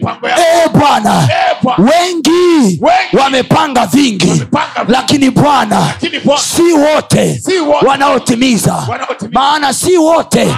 [0.74, 2.82] bwana Eh, wengi
[3.14, 4.44] wamepanga vingi
[4.88, 5.94] lakini bwana
[6.38, 7.42] si wote
[7.88, 8.88] wanaotimiza.
[9.32, 10.56] Maana si wote wote.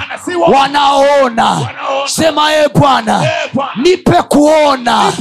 [0.57, 1.69] wanaoona
[2.05, 5.11] sema e bwana Eh, nipe kuona.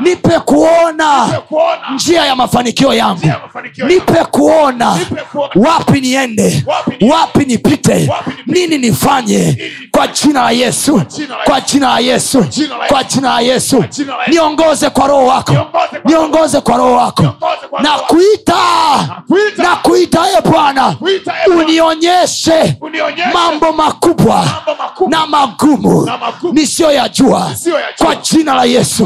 [0.00, 1.28] Nipe kuona.
[1.94, 3.20] njia ya mafanikio yangu.
[3.88, 4.98] nipe kuona
[5.54, 6.64] wapi niende
[7.10, 8.10] Wapi nipite
[8.46, 9.58] nini nifanye
[9.90, 11.02] kwa jina la yesu
[11.44, 12.44] kwa jina la yesu.
[12.88, 13.84] kwa jina la yesu.
[14.26, 15.56] niongoze kwa roho wako.
[16.04, 17.22] Niongoze kwa roho wako.
[17.82, 18.54] Na kuita
[19.56, 20.96] na kuita e bwana
[21.58, 22.76] Unionyeshe.
[23.32, 24.44] mambo makubwa
[25.08, 26.10] na magumu
[26.52, 27.50] nisiyoyajua
[27.98, 29.04] kwa jina la yesu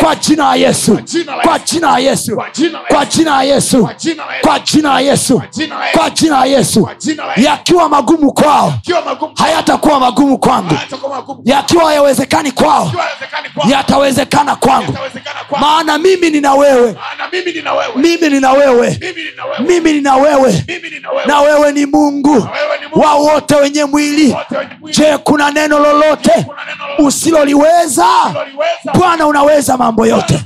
[0.00, 0.98] Kwa jina la Yesu.
[1.42, 2.36] kwa jina la yesu
[2.88, 3.88] Kwa jina la Yesu.
[4.42, 5.42] Kwa jina la Yesu.
[5.92, 6.88] Kwa jina la Yesu.
[7.36, 8.72] yakiwa magumu kwao
[9.36, 10.74] hayatakuwa magumu kwangu
[11.44, 12.92] yakiwa hayawezekani kwao
[13.68, 14.94] yatawezekana kwangu
[15.60, 16.96] maana mimi nina wewe
[17.96, 18.98] mimi nina wewe.
[19.66, 20.64] mimi nina wewe
[21.26, 22.42] na wewe ni mungu Wewe
[22.80, 23.00] ni Mungu.
[23.00, 26.46] wa wote wenye mwili Wote je kuna neno lolote
[26.98, 28.06] usiloliweza?
[28.94, 30.40] Bwana unaweza mambo yote.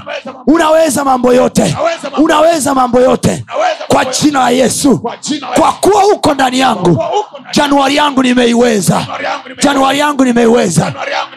[0.47, 1.77] Unaweza mambo yote.
[2.19, 3.45] Unaweza mambo yote.
[3.89, 4.99] Kwa jina la yesu.
[5.57, 7.05] Kwa kuwa uko ndani yangu
[7.53, 9.07] januari yangu nimeiweza.
[9.63, 10.93] Januari yangu nimeiweza.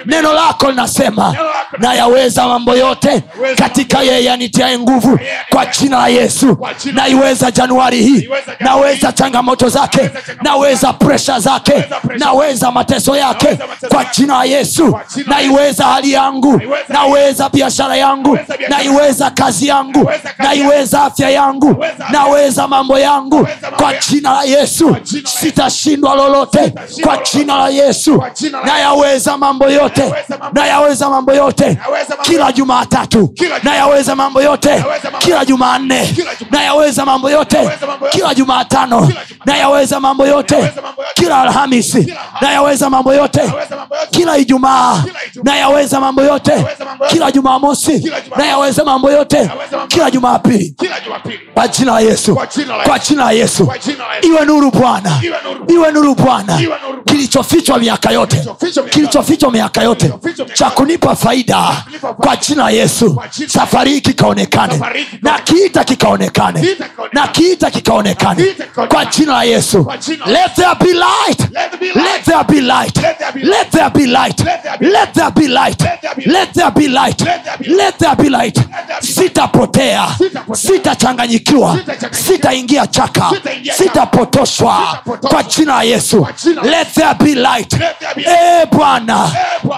[0.05, 1.35] Neno lako linasema
[1.77, 3.23] nayaweza mambo yote
[3.55, 5.19] katika yeye anitiae nguvu.
[5.49, 6.57] Kwa jina la yesu.
[6.93, 8.29] Naiweza januari hii.
[8.59, 10.09] Naweza changamoto zake.
[10.41, 11.83] Naweza presha zake
[12.25, 19.67] naweza mateso yake kwa jina la yesu naiweza hali yangu naweza biashara yangu naiweza kazi
[19.67, 27.57] yangu naiweza afya yangu naweza mambo yangu kwa jina la yesu sitashindwa lolote kwa jina
[27.57, 28.23] la yesu
[28.65, 30.13] nayaweza mambo yote
[30.53, 31.77] nayaweza mambo yote
[32.21, 34.83] kila jumaatatu nayaweza mambo yote
[35.19, 36.15] kila jumanne
[36.51, 37.69] nayaweza mambo yote
[38.11, 39.11] kila jumaatano
[39.45, 40.71] nayaweza mambo yote
[41.13, 42.10] kila alhamisi
[42.41, 43.41] nayaweza mambo yote.
[44.11, 45.03] Kila ijumaa
[45.43, 46.65] nayaweza mambo yote.
[47.09, 49.51] Kila jumamosi nayaweza mambo yote.
[49.87, 50.75] Kila jumapili.
[51.53, 52.35] Kwa jina la yesu.
[52.85, 53.71] Kwa jina la yesu.
[54.21, 55.21] iwe nuru bwana.
[55.67, 56.15] Iwe nuru.
[56.15, 56.59] Bwana.
[57.05, 58.45] Kilichofichwa miaka yote.
[58.89, 60.13] Kilichofichwa miaka yote.
[60.53, 61.83] cha kunipa faida.
[62.17, 63.21] Kwa jina la yesu.
[63.47, 64.81] Safari hii kikaonekane.
[65.21, 66.77] Na kiita kikaonekane.
[67.13, 68.45] Na kiita kikaonekane.
[68.87, 69.91] Kwa jina la yesu.
[70.25, 71.39] Let there be light
[71.95, 72.97] let there be light
[73.43, 74.39] let there be light
[74.79, 75.81] let there be light
[76.25, 77.21] let there be light
[77.67, 78.59] let there be light
[79.01, 80.07] sitapotea
[80.53, 81.79] sitachanganyikiwa
[82.11, 83.31] sitaingia chaka
[83.77, 84.99] sitapotoshwa
[85.29, 86.27] kwa jina la yesu
[86.63, 87.73] let there be light
[88.17, 89.31] e bwana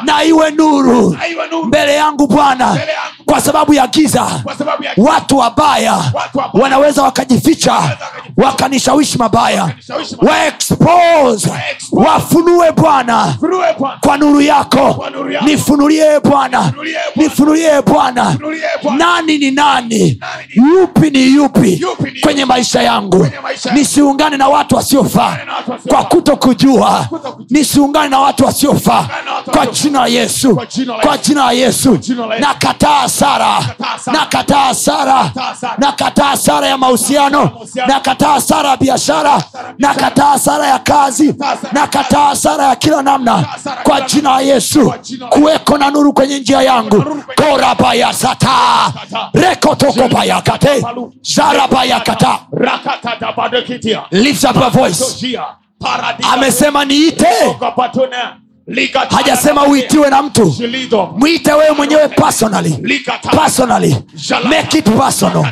[0.06, 1.18] na iwe nuru
[1.66, 2.78] mbele yangu bwana
[3.26, 4.44] kwa sababu ya giza
[4.98, 6.04] watu wabaya
[6.54, 7.98] wanaweza wakajificha
[8.38, 9.70] wakanishawishi mabaya
[10.18, 11.50] waexpose
[12.06, 13.36] wafunue bwana
[14.02, 15.06] kwa nuru yako.
[15.46, 16.74] Nifunulie bwana.
[17.16, 18.36] Nifunulie bwana.
[18.98, 20.20] Nani ni nani?
[20.56, 21.86] Yupi ni yupi
[22.22, 23.28] kwenye maisha yangu?
[23.74, 25.38] Nisiungane na watu wasiofaa
[25.88, 27.08] kwa kuto kujua
[27.50, 29.08] nisiungane na watu wasiofaa
[29.54, 30.56] kwa jina la yesu.
[31.02, 32.00] Kwa jina la yesu.
[32.40, 33.60] nakataa sara.
[34.14, 35.32] Nakataa sara.
[35.78, 36.68] Nakataa sara.
[36.68, 37.52] Ya mahusiano.
[37.88, 39.44] Nakataa sara ya biashara.
[39.78, 41.36] Nakataa sara ya kazi.
[41.72, 43.46] Nakataa sara ya kila namna.
[43.84, 44.94] Kwa jina la yesu.
[45.30, 47.04] Kuweko na nuru kwenye njia yangu.
[47.36, 48.50] korabayasata
[49.34, 50.86] rekotokobayakate
[51.22, 52.40] zarabayakata
[54.12, 55.04] lift up your voice.
[56.34, 57.28] Amesema niite
[59.10, 60.56] hajasema uitiwe na mtu.
[61.18, 62.78] mwite wewe mwenyewe personally.
[63.32, 63.96] Personally.
[64.50, 65.46] Make it personal.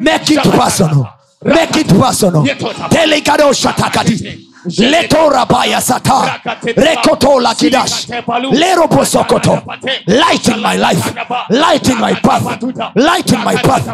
[0.00, 1.06] Make it personal.
[1.44, 2.46] Make it personal.
[2.88, 4.38] Telikadoshatakati
[4.78, 6.40] letorabaya sata.
[6.76, 8.08] Rekotola kidash.
[8.52, 9.62] lerobosokoto
[10.06, 11.14] light in my life.
[11.50, 12.62] light in my path.
[12.94, 13.88] light in my path.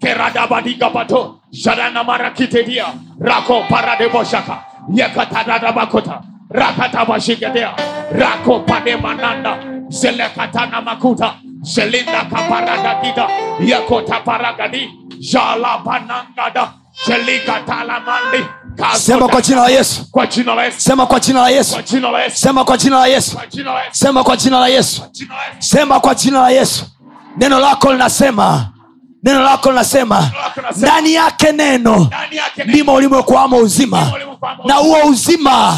[0.00, 2.86] keradabadigabato jaranamarakitedia
[3.20, 7.74] rako paradeboshaka yekatadadabakota rakatabashiketea
[8.12, 9.58] rakopademananda
[9.88, 11.34] zelekatana makuta.
[11.62, 13.28] Zelinda kaparadadida
[13.60, 16.72] yekotaparagadi jalabanangada
[17.06, 18.44] zelikatalamandi
[18.94, 20.10] sema kwa jina la yesu.
[20.10, 20.80] Kwa jina la Yesu.
[20.80, 21.72] Sema kwa jina la yesu.
[21.74, 22.36] Kwa jina la Yesu.
[22.36, 23.36] Sema kwa jina la yesu.
[23.36, 23.98] Kwa jina la Yesu.
[23.98, 25.02] Sema kwa jina la yesu.
[25.58, 26.84] Sema kwa jina la yesu.
[27.36, 28.68] Neno lako linasema.
[29.22, 30.30] Neno lako linasema.
[30.76, 32.10] Ndani yake neno.
[32.66, 34.12] Ndimo ulimokwamo uzima
[34.64, 35.76] na huo uzima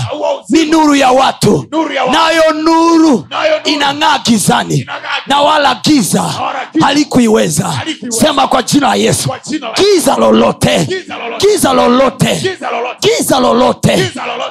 [0.48, 1.66] ni nuru ya watu.
[2.12, 3.26] Nayo nuru
[3.64, 4.86] inang'aa gizani.
[5.26, 6.24] Na wala giza
[6.80, 7.72] halikuiweza.
[8.08, 9.28] sema kwa jina la yesu.
[9.76, 10.86] Giza lolote.
[11.38, 12.40] Giza lolote.
[13.00, 14.10] giza lolote.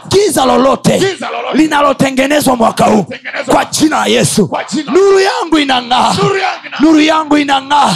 [0.10, 1.18] Giza lolote.
[1.54, 3.06] linalotengenezwa mwaka huu.
[3.46, 4.50] Kwa jina la yesu.
[4.92, 6.14] Nuru yangu inang'aa.
[6.80, 7.94] Nuru yangu inang'aa.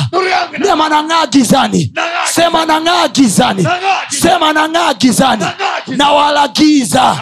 [0.66, 1.94] Sema nang'aa gizani.
[2.26, 3.68] Sema nang'aa gizani.
[4.10, 5.46] Sema Nang'aa gizani.
[6.04, 7.16] Na wala giza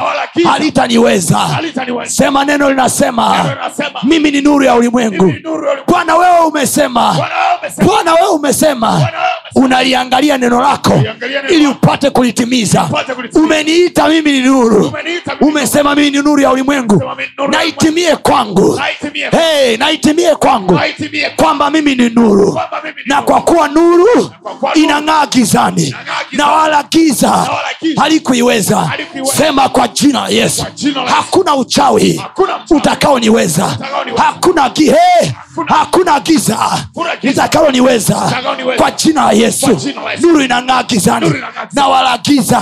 [0.43, 1.59] halitaniweza.
[2.05, 3.45] Sema neno linasema
[4.03, 5.33] mimi ni nuru ya ulimwengu.
[5.87, 7.15] bwana wewe umesema.
[7.85, 9.07] Bwana wewe umesema.
[9.55, 10.93] unaliangalia neno lako
[11.49, 12.89] ili upate kulitimiza.
[13.33, 14.93] umeniita mimi ni nuru.
[15.41, 17.03] Umesema mimi ni nuru ya ulimwengu.
[17.49, 18.79] Naitimie kwangu.
[19.31, 20.79] Hey, naitimie kwangu.
[21.35, 22.59] Kwamba mimi ni nuru.
[23.05, 24.31] Na kwa kuwa nuru
[24.75, 25.95] inang'aa gizani.
[26.31, 27.47] na wala giza
[27.97, 29.33] halikuiweza halikuiweza.
[29.33, 30.65] sema kwa jina yesu.
[31.05, 32.21] Hakuna uchawi
[32.69, 33.77] utakaoniweza.
[34.17, 34.95] Hakuna gihe.
[35.67, 36.57] Hakuna giza
[37.21, 38.33] litakaloniweza
[38.77, 39.77] kwa jina la yesu.
[40.21, 41.33] Nuru inang'aa gizani
[41.73, 42.59] na wala giza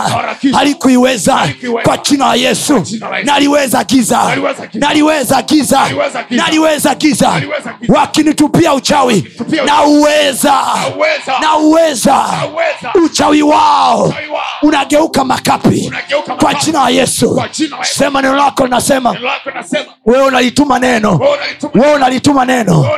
[0.53, 1.49] halikuiweza.
[1.83, 2.83] Kwa jina la yesu.
[3.23, 4.35] Naliweza giza.
[4.73, 5.79] Naliweza giza.
[6.29, 7.41] naliweza giza.
[7.87, 9.27] Wakinitupia uchawi.
[9.65, 10.53] Na uweza.
[11.41, 12.25] Na uweza.
[13.05, 14.13] Uchawi wao
[14.61, 15.91] unageuka makapi
[16.39, 17.41] kwa jina la yesu.
[17.81, 19.15] Sema neno lako linasema.
[20.05, 21.17] Wewe unalituma neno.
[21.73, 22.89] Wewe unalituma- neno.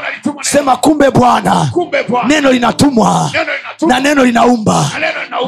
[0.41, 1.71] sema kumbe bwana.
[2.27, 3.31] Neno linatumwa.
[3.87, 4.91] Na neno linaumba.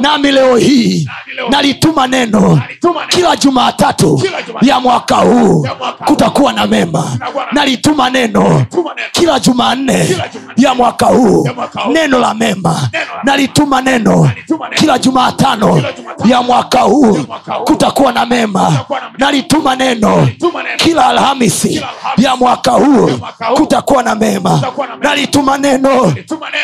[0.00, 1.08] nami leo hii
[1.50, 2.60] nalituma neno.
[3.08, 5.74] Kila jumatatu Kila ya mwaka huu ya
[6.06, 7.18] kutakuwa na mema.
[7.52, 8.66] Nalituma neno
[9.12, 10.16] kila jumanne
[10.56, 12.88] ya mwaka huu ya neno la mema.
[13.24, 14.30] Nalituma neno
[14.74, 15.82] kila ya huu
[16.28, 17.18] ya mwaka huu.
[17.64, 18.72] Kutakuwa na mema
[19.18, 20.28] nalituma neno
[20.76, 21.84] kila alhamisi
[22.16, 23.10] ya mwaka huu
[23.54, 24.62] kutakuwa na mema
[25.00, 26.14] nalituma neno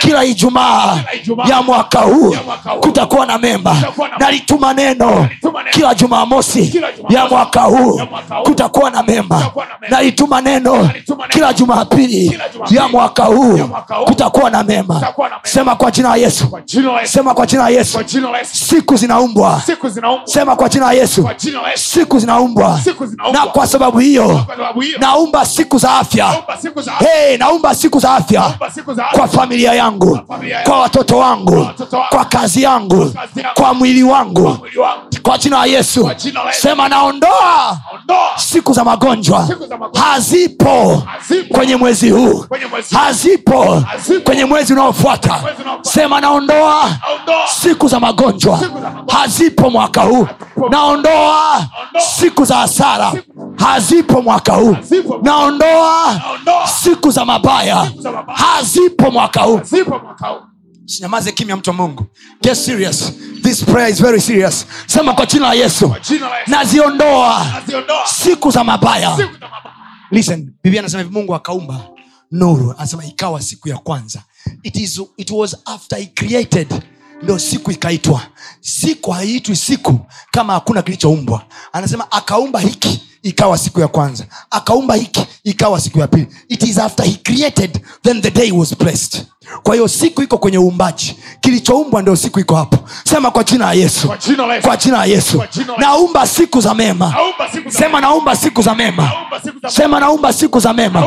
[0.01, 0.99] kila ijumaa
[1.49, 2.37] ya mwaka huu
[2.81, 3.77] kutakuwa na mema
[4.19, 5.29] nalituma neno
[5.71, 8.01] kila jumamosi ya mwaka huu
[8.45, 9.51] kutakuwa na mema
[9.89, 10.91] nalituma neno
[11.29, 12.41] kila jumapili
[12.71, 13.59] ya mwaka huu
[14.05, 15.01] kutakuwa na mema
[15.43, 16.45] sema kwa jina la yesu
[17.07, 17.99] sema kwa jina la yesu
[18.53, 19.63] Siku zinaumbwa.
[20.25, 21.29] sema kwa jina la yesu.
[21.75, 22.81] Siku zinaumbwa.
[23.33, 24.47] Na kwa sababu hiyo
[25.01, 26.35] naumba siku za afya.
[26.99, 28.55] hey, naumba siku za afya.
[29.13, 30.19] Kwa familia yangu.
[30.65, 31.67] Kwa watoto wangu.
[32.11, 33.13] Kwa kazi yangu.
[33.55, 34.59] Kwa mwili wangu.
[35.23, 36.11] Kwa jina la yesu.
[36.51, 37.79] Sema naondoa
[38.37, 39.49] siku za magonjwa.
[39.95, 41.03] hazipo
[41.49, 42.45] kwenye mwezi huu.
[42.93, 43.83] hazipo
[44.25, 45.41] kwenye mwezi unaofuata.
[45.83, 46.91] sema naondoa
[47.61, 48.61] Siku za magonjwa.
[49.13, 50.27] hazipo mwaka huu
[50.69, 51.67] naondoa.
[52.17, 53.13] Siku za hasara.
[53.57, 54.77] Hazipo mwaka huu.
[55.23, 56.21] Naondoa.
[56.83, 57.93] Siku za mabaya.
[58.35, 59.61] Hazipo mwaka huu.
[60.87, 62.07] Sinyamaze kimya mtu wa mungu.
[62.43, 63.13] Get serious.
[63.43, 64.67] This prayer is very serious.
[64.87, 65.95] Sema kwa jina la yesu.
[66.47, 67.47] Naziondoa.
[67.55, 68.07] Naziondoa.
[68.07, 69.17] Siku za mabaya.
[69.17, 69.75] Siku za mabaya.
[70.11, 71.81] listen biblia anasema hivi mungu akaumba
[72.31, 72.75] nuru.
[72.79, 74.23] Anasema ikawa siku ya kwanza.
[74.63, 76.83] It, is, it was after he created
[77.23, 78.23] ndo siku ikaitwa.
[78.61, 81.43] Siku haiitwi siku kama hakuna kilichoumbwa.
[81.73, 86.79] Anasema akaumba hiki ikawa siku ya kwanza akaumba hiki ikawa siku ya pili it is
[86.79, 89.23] after he created then the day was blessed
[89.63, 93.73] kwa hiyo siku iko kwenye uumbaji kilichoumbwa ndio siku iko hapo sema kwa jina ya
[93.73, 94.67] yesu Kwa jina ya Yesu.
[94.69, 95.81] kwa jina la yesu Kwa jina la Yesu.
[95.81, 97.15] naumba siku za mema
[97.69, 99.11] sema naumba siku za mema
[99.69, 101.05] sema naumba siku za mema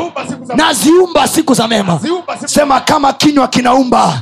[0.56, 1.99] naziumba siku za mema
[2.45, 4.21] sema kama kinywa kinaumba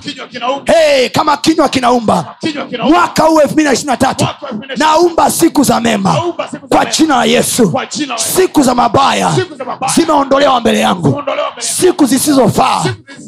[0.65, 2.35] hey, kama kinywa kinaumba
[2.89, 4.77] mwaka huu elfu mbili na ishiri na tatu Mwaka wa 2023.
[4.77, 6.15] naumba siku za mema
[6.69, 7.73] kwa jina la yesu
[8.17, 9.31] Siku za mabaya
[9.95, 11.23] zimeondolewa mbele yangu.
[11.59, 12.83] Siku zisizofaa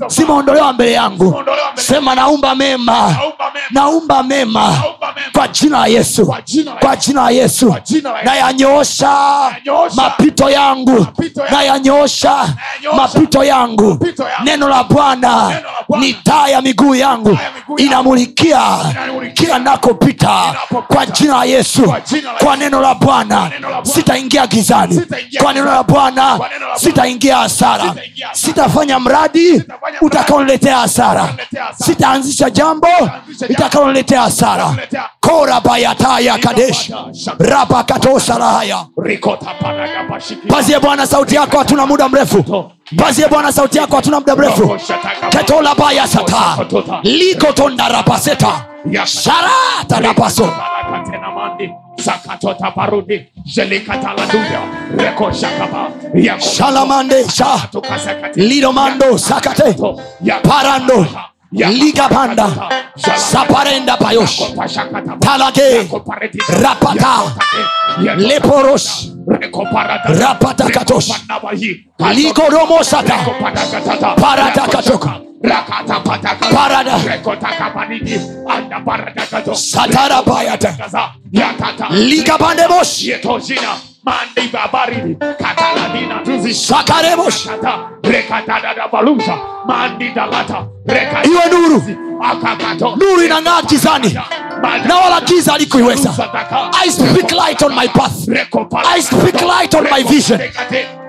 [0.08, 1.44] zimeondolewa mbele yangu.
[1.76, 3.16] Sema naumba mema.
[3.72, 4.84] Naumba mema.
[5.34, 6.26] kwa jina la yesu.
[6.26, 6.42] Kwa
[7.00, 7.76] jina la Yesu.
[8.26, 9.12] nayanyoosha
[9.96, 11.08] mapito yangu.
[11.52, 12.48] Nayanyoosha
[12.96, 14.00] mapito yangu.
[14.44, 15.62] Neno la Bwana.
[16.00, 17.38] Ni taa ya miguu yangu
[17.78, 18.62] inamulikia
[19.34, 20.56] kila nakopita
[20.88, 21.94] kwa jina la yesu
[22.44, 23.52] Kwa neno la bwana.
[23.84, 25.02] Sitaingia gizani.
[25.42, 26.40] Kwa neno la bwana
[26.76, 27.96] sitaingia hasara.
[28.32, 29.64] Sitafanya mradi
[30.02, 31.30] utakaoniletea hasara.
[31.86, 32.88] Sitaanzisha jambo
[33.50, 34.76] itakaoniletea hasara.
[35.20, 36.92] korabayataya kora kadesh.
[39.62, 40.04] paraga
[40.50, 44.78] pazie bwana sauti yako hatuna muda mrefu pazie bwana sauti yako hatuna muda mrefu.
[45.30, 46.58] Ketolabaya sata.
[47.04, 48.66] Likotondarapaseta
[49.06, 51.70] sharata rapaso Balakatena mandi.
[51.98, 53.26] Sakatota parudi.
[53.46, 54.62] Jelikatala duda.
[54.98, 55.90] Reko shakaba.
[56.14, 57.58] Yako- shalamande sha.
[57.72, 58.42] Tukasakati.
[58.42, 59.76] lidomando sakate.
[60.44, 61.06] Parando
[61.54, 62.48] ligapanda.
[63.18, 64.42] Saparenda payosh.
[65.20, 65.88] Talage
[66.62, 67.36] rapata.
[68.18, 69.12] Leporos.
[70.06, 71.12] Rapata katosh.
[72.14, 73.16] likoromosata
[74.22, 75.20] parata katoka
[76.52, 77.00] parada.
[79.54, 80.76] Satara bayata
[81.92, 83.04] ligapande bosh
[84.06, 86.54] mandiba baridi kataladina tuzi
[89.68, 91.84] mandidalata rekata iwe nuru.
[92.24, 92.96] akakato.
[92.96, 94.14] Nuru inang'aa gizani.
[94.88, 96.10] Na wala giza alikuiweza.
[96.86, 98.28] I speak light on my path.
[98.86, 100.40] I speak light on my vision.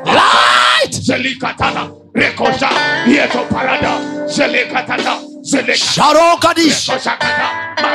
[0.04, 0.92] light!
[0.92, 2.68] Zelikatana rekosa
[3.07, 4.26] yeto parada.
[4.26, 6.90] Zelikatata zeleka sharokadish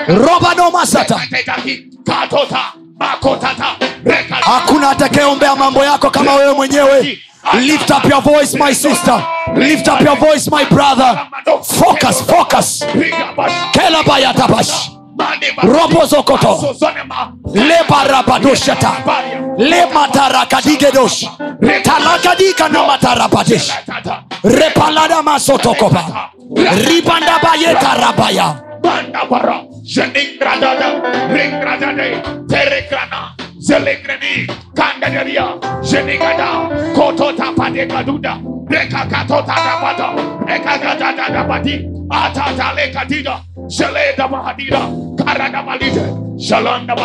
[0.08, 1.20] robanomasata
[2.06, 2.74] katota
[4.42, 7.20] hakuna atakayeombea mambo yako kama wewe mwenyewe.
[7.60, 9.24] Lift up your voice my sister.
[9.56, 11.28] Lift up your voice my brother.
[11.80, 12.86] Focus focus.
[13.72, 14.92] Kelabayatabash
[15.64, 16.76] robozokoto
[17.54, 18.92] lebarabadoshata
[19.58, 21.26] lematarakadigedosh
[21.84, 23.72] talakadika na matarabadesh.
[24.44, 26.30] Repalada masotokoba.
[26.88, 31.02] Ribandabayetarabaya Bandabara, Jeningradada,
[31.34, 43.42] Ringradade, Terekrana, Zelegreni, Kandaria, Jenigada, Kotota Padekaduda, Reka Katota Dabata, Reka Gadada Dabadi, Atata Lekadida,
[43.68, 44.82] Zeleda Mahadida,
[45.18, 46.96] Karada Malide, Shalanda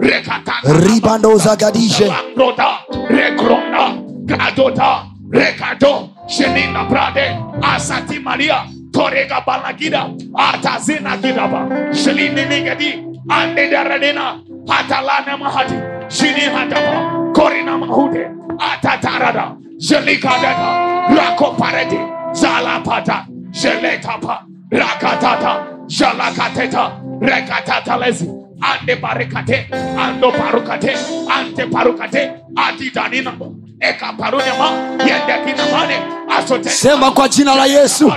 [0.00, 2.06] Ribando zagadije.
[2.06, 2.78] Lakroda,
[3.10, 14.40] rekrona, gadota, rekado, sheninda prade, asati maria, torega balagida, atazina gidaba, shelini nigadi, ande daradena,
[14.68, 15.74] atalana mahati,
[16.08, 22.00] shini hadaba, korina mahude, atatarada, jelikadada, rako parede,
[22.32, 26.90] zalapata, jeletapa, rakatata, jalakateta,
[27.20, 30.96] rekatatalazi, ande barekate ando parukate
[31.28, 32.30] ante parukate.
[32.56, 33.32] Atidanina
[33.80, 34.70] eka parunema
[35.06, 35.98] yendekinamane
[36.38, 36.68] asote.
[36.70, 38.12] Sema kwa jina la yesu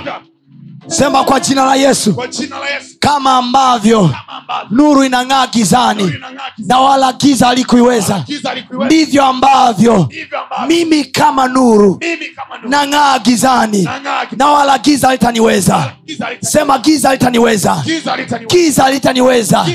[0.86, 2.16] sema kwa jina la yesu.
[2.30, 2.96] Jina la yesu.
[3.00, 8.24] Kama ambavyo kama ambavyo nuru inang'aa gizani inang'aa giza, na wala giza alikuiweza
[8.86, 9.54] ndivyo ambavyo
[9.94, 10.08] ambavyo
[10.68, 12.26] mimi kama nuru mimi
[12.58, 15.92] nuru nang'aa gizani nang'aa giza, na wala giza litaniweza
[16.40, 17.82] sema giza litaniweza
[18.48, 19.66] giza litaniweza,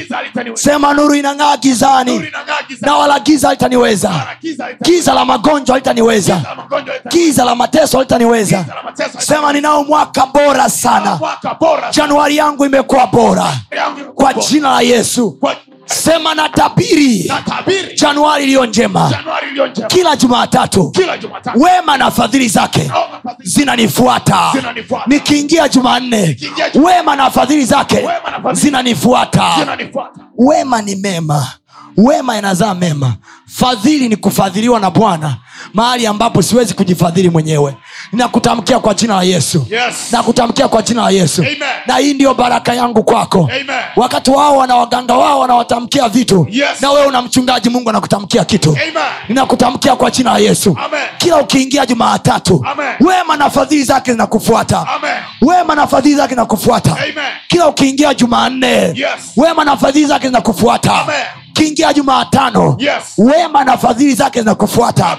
[0.53, 2.16] sema nuru inang'aa nuru gizani.
[2.16, 4.12] inang'aa giza, na wala giza litaniweza
[4.84, 6.41] giza la magonjwa litaniweza
[7.10, 8.66] giza la mateso litaniweza
[9.18, 11.57] sema ninao mwaka bora sana mwaka
[11.91, 13.53] januari yangu imekuwa bora.
[14.15, 15.31] Kwa jina la yesu.
[15.31, 17.31] Kwa sema na tabiri.
[17.95, 19.11] Januari iliyo njema.
[19.87, 20.93] Kila jumatatu.
[21.55, 22.91] Wema na fadhili zake
[23.43, 24.51] zinanifuata.
[25.07, 26.37] Nikiingia jumanne
[26.75, 28.07] wema na fadhili zake
[28.51, 29.67] zinanifuata.
[30.37, 31.47] Wema ni mema
[32.03, 33.13] wema inazaa mema
[33.47, 35.37] fadhili ni kufadhiliwa na bwana
[35.73, 37.75] mahali ambapo siwezi kujifadhili mwenyewe
[38.11, 39.95] nakutamkia kwa jina la yesu Yes.
[40.11, 41.57] nakutamkia kwa jina la yesu Amen.
[41.87, 43.81] na hii ndiyo baraka yangu kwako Amen.
[43.95, 46.81] wakati wao wana waganga wao wanawatamkia vitu Yes.
[46.81, 48.77] na wewe una mchungaji mungu anakutamkia kitu
[49.29, 50.99] ninakutamkia kwa jina la yesu Amen.
[51.17, 52.65] kila ukiingia jumaatatu
[52.99, 54.87] wema na fadhili zake zinakufuata
[55.41, 56.97] wema na fadhili zake zinakufuata
[57.47, 58.97] kila ukiingia jumanne Yes.
[59.37, 61.15] wema na fadhili zake zinakufuata Amen.
[61.60, 63.03] Kiingia jumaatano Yes.
[63.18, 65.18] wema na fadhili zake zinakufuata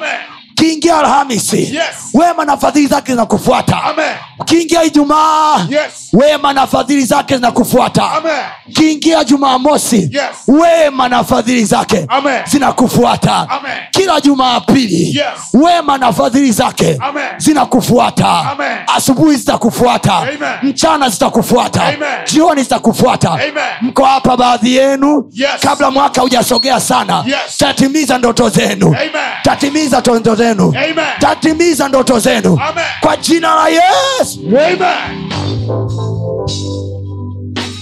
[0.61, 0.71] Amen.
[0.71, 1.85] kiingia alhamisi Yes.
[2.15, 6.09] wema na fadhili zake zinakufuata ukiingia kiingia ijumaa Yes.
[6.13, 10.23] wema na fadhili zake zinakufuata ukiingia kiingia jumamosi Yes.
[10.49, 12.07] wema na fadhili zake
[12.47, 13.73] zinakufuata Amen.
[13.91, 15.27] kila jumapili Yes.
[15.55, 16.99] wema na fadhili zake
[17.37, 18.57] zinakufuata
[18.87, 20.27] asubuhi zitakufuata
[20.63, 21.93] mchana zitakufuata
[22.33, 23.39] jioni zitakufuata
[23.81, 25.51] mko hapa baadhi yenu Yes.
[25.61, 27.57] kabla mwaka hujasogea sana Yes.
[27.59, 29.11] tatimiza ndoto zenu Amen.
[29.43, 30.95] tatimiza ndoto zenu Amen.
[31.19, 32.85] tatimiza ndoto zenu Amen.
[33.01, 34.79] kwa jina la yesu Amen.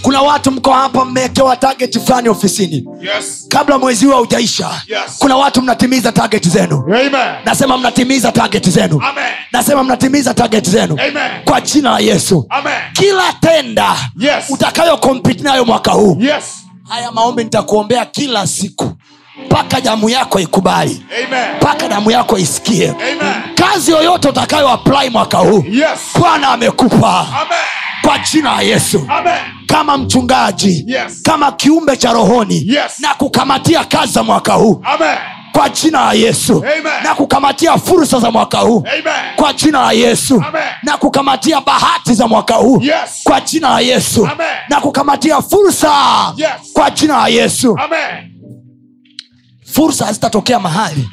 [0.03, 3.47] kuna watu mko hapa mmewekewa tageti fulani ofisini Yes.
[3.49, 5.01] kabla mwezi huo haujaisha Yes.
[5.19, 7.11] kuna watu mnatimiza tageti zenu Amen.
[7.45, 9.25] nasema mnatimiza tageti zenu Amen.
[9.53, 11.45] nasema mnatimiza tageti zenu Amen.
[11.45, 12.73] kwa jina la yesu Amen.
[12.93, 14.45] kila tenda Yes.
[14.51, 16.45] utakayokompiti nayo mwaka huu Yes.
[16.89, 18.91] haya maombi nitakuombea kila siku
[19.47, 21.03] mpaka damu yako ikubali
[21.57, 23.43] mpaka damu yako isikie Amen.
[23.55, 24.79] kazi yoyote utakayo
[25.11, 25.89] mwaka huu Yes.
[26.21, 27.59] bwana amekupa Amen.
[28.03, 29.35] kwa jina la yesu Amen.
[29.67, 31.23] kama mchungaji Yes.
[31.23, 32.99] kama kiumbe cha rohoni Yes.
[32.99, 35.17] na kukamatia kazi za mwaka huu Amen.
[35.53, 36.93] kwa jina la yesu Amen.
[37.03, 39.35] na kukamatia fursa za mwaka huu Amen.
[39.37, 40.63] kwa jina la yesu Amen.
[40.83, 43.21] na kukamatia bahati za mwaka huu Yes.
[43.25, 44.47] kwa jina la yesu Amen.
[44.69, 45.93] na kukamatia fursa
[46.37, 46.49] Yes.
[46.73, 48.33] kwa jina la yesu Amen.
[49.73, 51.09] Fursa hazitatokea mahali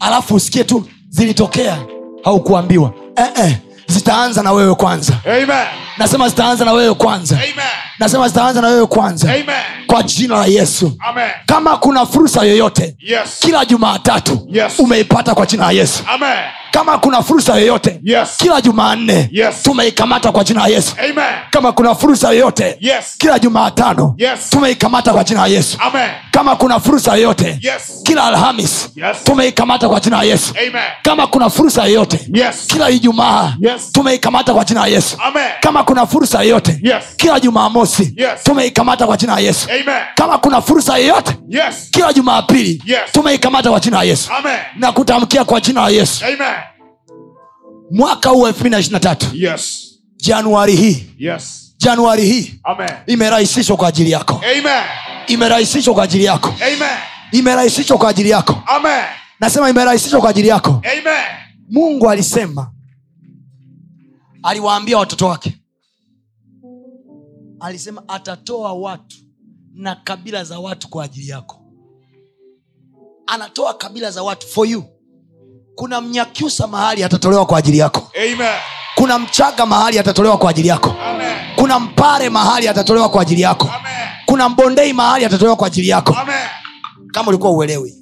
[0.00, 1.78] alafu usikie tu zilitokea
[2.24, 3.56] haukuambiwa eh, eh,
[3.86, 5.66] zitaanza na wewe kwanza Amen.
[5.98, 7.54] Nasema zitaanza na wewe kwanza Amen.
[7.98, 9.44] nasema zitaanza na wewe kwanza Amen.
[9.86, 11.30] kwa jina la yesu Amen.
[11.46, 13.36] kama kuna fursa yoyote Yes.
[13.40, 14.72] kila jumaatatu Yes.
[14.78, 16.38] umeipata kwa jina la yesu Amen.
[16.70, 18.28] kama kuna fursa yoyote Yes.
[18.36, 19.62] kila jumanne Yes.
[19.62, 21.24] tumeikamata kwa jina la yesu Amen.
[21.50, 23.14] kama kuna fursa yoyote Yes.
[23.18, 24.50] kila jumaatano Yes.
[24.50, 26.10] tumeikamata kwa jina la yesu Amen.
[26.30, 28.00] kama kuna fursa yoyote Yes.
[28.04, 29.16] kila alhamis Yes.
[29.24, 30.82] tumeikamata kwa jina la yesu Amen.
[31.02, 32.66] kama kuna fursa yoyote Yes.
[32.66, 33.92] kila ijumaa Yes.
[33.92, 35.42] tumeikamata kwa jina la yesu Amen.
[35.60, 37.04] kama kuna fursa yoyote Yes.
[37.16, 38.42] kila jumamosi Yes.
[38.44, 40.02] tumeikamata kwa jina la yesu Amen.
[40.14, 41.88] kama kuna fursa yoyote Yes.
[41.90, 43.00] kila jumaapili Yes.
[43.12, 44.58] tumeikamata kwa jina la yesu Amen.
[44.76, 46.56] na kutamkia kwa jina la yesu Amen.
[47.90, 49.88] mwaka huu elfu mbili na tatu Yes.
[50.16, 51.74] januari hii Yes.
[51.78, 52.60] januari hii
[53.06, 54.40] imerahisishwa kwa ajili yako
[55.26, 56.54] imerahisishwa kwa ajili yako
[57.32, 59.04] imerahisishwa kwa ajili yako Amen.
[59.40, 61.24] nasema imerahisishwa kwa ajili yako Amen.
[61.70, 62.70] mungu alisema
[64.42, 65.52] aliwaambia watoto wake
[67.60, 69.16] alisema atatoa watu
[69.74, 71.60] na kabila za watu kwa ajili yako
[73.26, 74.84] anatoa kabila za watu for you
[75.74, 78.58] kuna mnyakyusa mahali atatolewa kwa ajili yako Amen.
[78.94, 81.36] kuna mchaga mahali atatolewa kwa ajili yako Amen.
[81.56, 84.08] kuna mpare mahali atatolewa kwa ajili yako Amen.
[84.26, 86.48] kuna mbondei mahali atatolewa kwa ajili yako Amen.
[87.12, 87.94] kama ulikuwa uelewi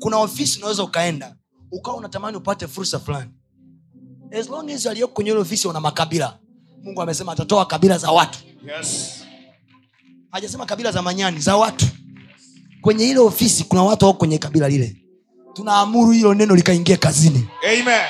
[0.00, 1.36] kuna ofisi unaweza ukaenda
[1.72, 3.30] ukawa unatamani upate fursa fulani
[4.40, 6.38] as long as aliyoko kwenye ile ofisi una makabila
[6.82, 9.20] mungu amesema atatoa kabila za watu Yes.
[10.30, 11.86] hajasema kabila za manyani za watu
[12.80, 14.96] kwenye ile ofisi kuna watu wako kwenye kabila lile
[15.52, 18.00] tunaamuru hilo neno likaingia kazini Amen.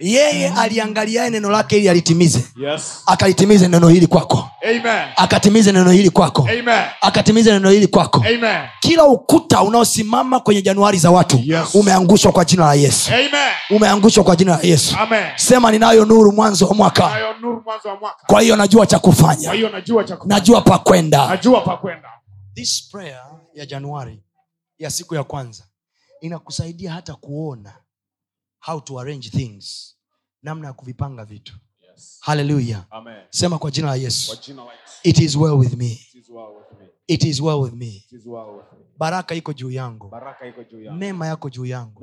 [0.00, 3.02] Yeye aliangaliaye neno lake ili alitimize Yes.
[3.06, 5.08] akalitimize neno hili kwako Amen.
[5.16, 6.84] akatimize neno hili kwako Amen.
[7.00, 8.66] akatimize neno hili kwako Amen.
[8.80, 11.74] kila ukuta unaosimama kwenye januari za watu Yes.
[11.74, 13.30] umeangushwa kwa jina la yesu Amen.
[13.70, 15.24] umeangushwa kwa jina la yesu Amen.
[15.36, 17.10] sema ninayo nuru mwanzo wa mwaka
[18.26, 19.52] kwa hiyo najua cha kufanya
[20.26, 22.08] najua pa kwenda Najua pa kwenda.
[22.54, 23.22] this prayer
[23.54, 24.22] ya januari
[24.78, 25.62] ya siku ya kwanza
[26.20, 27.72] inakusaidia hata kuona
[28.66, 29.96] how to arrange things.
[30.42, 31.54] Namna ya kuvipanga vitu.
[31.94, 32.18] Yes.
[32.20, 32.84] haleluya
[33.30, 34.36] sema kwa jina la yesu.
[34.46, 34.70] Jina la
[35.02, 36.00] it is well with me.
[37.06, 38.04] It is well with me.
[38.98, 40.10] baraka iko juu yangu.
[40.98, 42.02] Neema yako juu yangu.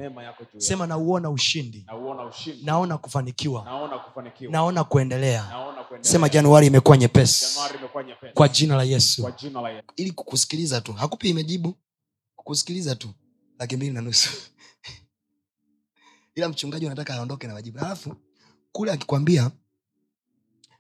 [0.57, 1.86] Sema nauona ushindi.
[2.64, 3.66] Naona kufanikiwa.
[4.49, 5.51] Naona kuendelea.
[6.01, 7.59] Sema januari imekuwa nyepesi.
[8.34, 9.34] Kwa jina la Yesu.
[9.95, 10.93] ili kukusikiliza tu.
[10.93, 11.76] Hakupi imejibu
[12.36, 13.09] kukusikiliza tu.
[13.59, 14.30] Laki mbili na nusu
[16.36, 17.79] ila mchungaji anataka aondoke na majibu.
[17.79, 18.15] Alafu
[18.71, 19.51] kule akikwambia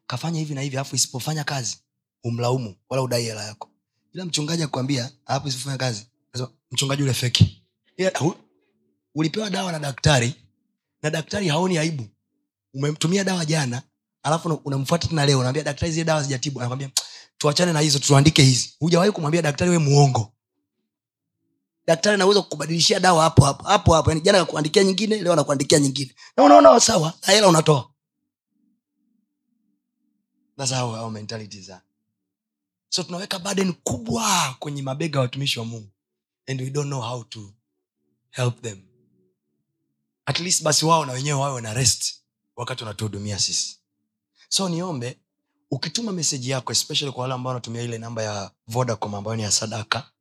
[0.07, 1.77] kafanya hivi na hivi alafu isipofanya kazi
[2.23, 3.69] umlaumu wala udai hela yako.
[4.13, 6.05] Ila mchungaji akikwambia alafu isipofanya kazi
[6.71, 7.63] mchungaji ule feki.
[9.15, 10.35] Ulipewa dawa na daktari
[11.03, 12.07] na daktari haoni aibu.
[12.73, 13.81] Umemtumia dawa jana
[14.23, 16.89] alafu una- unamfuata tena leo unaambia daktari zile dawa zijatibu anakwambia
[17.37, 18.75] tuachane na hizo tuandike hizi.
[18.79, 20.33] Hujawahi kumwambia daktari we muongo
[21.87, 24.09] daktari anaweza kukubadilishia dawa hapo hapo hapo hapo.
[24.11, 26.15] Yani jana akakuandikia nyingine leo anakuandikia nyingine.
[26.37, 27.91] Na unaona sawa na hela unatoa.
[30.57, 30.71] That's
[32.89, 35.89] so tunaweka burden kubwa kwenye mabega ya watumishi wa mungu.
[36.47, 37.53] And we don't know how to
[38.31, 38.81] help them.
[40.25, 42.15] At least basi wao na wenyewe wawe na rest
[42.55, 43.79] wakati wanatuhudumia sisi.
[44.49, 45.19] So niombe
[45.71, 49.51] ukituma meseji yako especially kwa wale ambao wanatumia ile namba ya vodacom ambayo ni ya
[49.51, 50.11] sadaka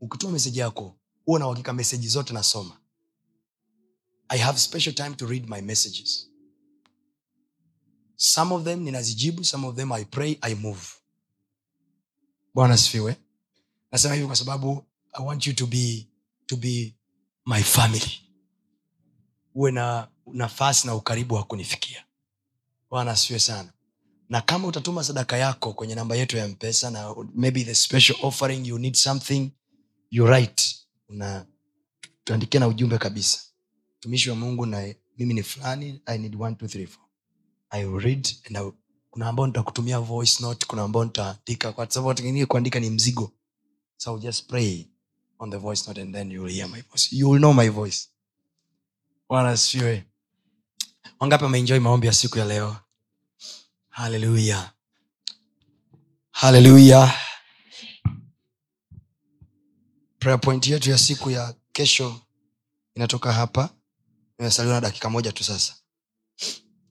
[0.00, 2.78] ukituma meseji yako huwa na uhakika meseji zote nasoma.
[4.28, 6.28] I have special time to read my messages.
[8.16, 10.80] Some of them ninazijibu some of them i pray i move.
[12.54, 13.16] Bwana sifiwe
[13.92, 16.08] nasema hivi kwa sababu i want you to be
[16.46, 16.96] to be
[17.46, 18.20] my family.
[19.54, 22.04] Uwe na nafasi na ukaribu wa kunifikia.
[22.90, 23.72] Bwana asifiwe sana.
[24.28, 28.66] Na kama utatuma sadaka yako kwenye namba yetu ya mpesa na maybe the special offering
[28.66, 29.50] you need something
[30.10, 30.71] you write
[31.12, 31.46] una
[32.24, 33.40] tuandikie na ujumbe kabisa.
[33.98, 37.04] Mtumishi wa mungu na mimi ni fulani i need one, two, three, four.
[37.70, 38.74] I will read and I will,
[39.10, 41.72] kuna ambao nitakutumia voice note kuna ambao nitaandika.
[41.72, 43.32] Kwa sababu watu kuandika ni mzigo.
[43.96, 44.86] So just pray
[45.38, 47.16] on the voice note and then you will hear my voice.
[47.16, 48.08] You will know my voice.
[49.28, 50.04] Bwana asifiwe.
[51.20, 52.76] Wangapi wameenjoy maombi ya siku ya leo?
[53.88, 54.72] Haleluya
[56.30, 57.12] haleluya
[60.22, 62.20] prayer point yetu ya siku ya kesho
[62.94, 63.68] inatoka hapa.
[64.38, 65.74] Imesaliwa na dakika moja tu sasa.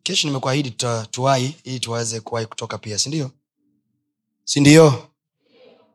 [0.04, 0.72] Kesho nimekuahidi
[1.12, 3.32] tuwai ili tuweze kuwahi kutoka pia sindio
[4.44, 5.10] sindio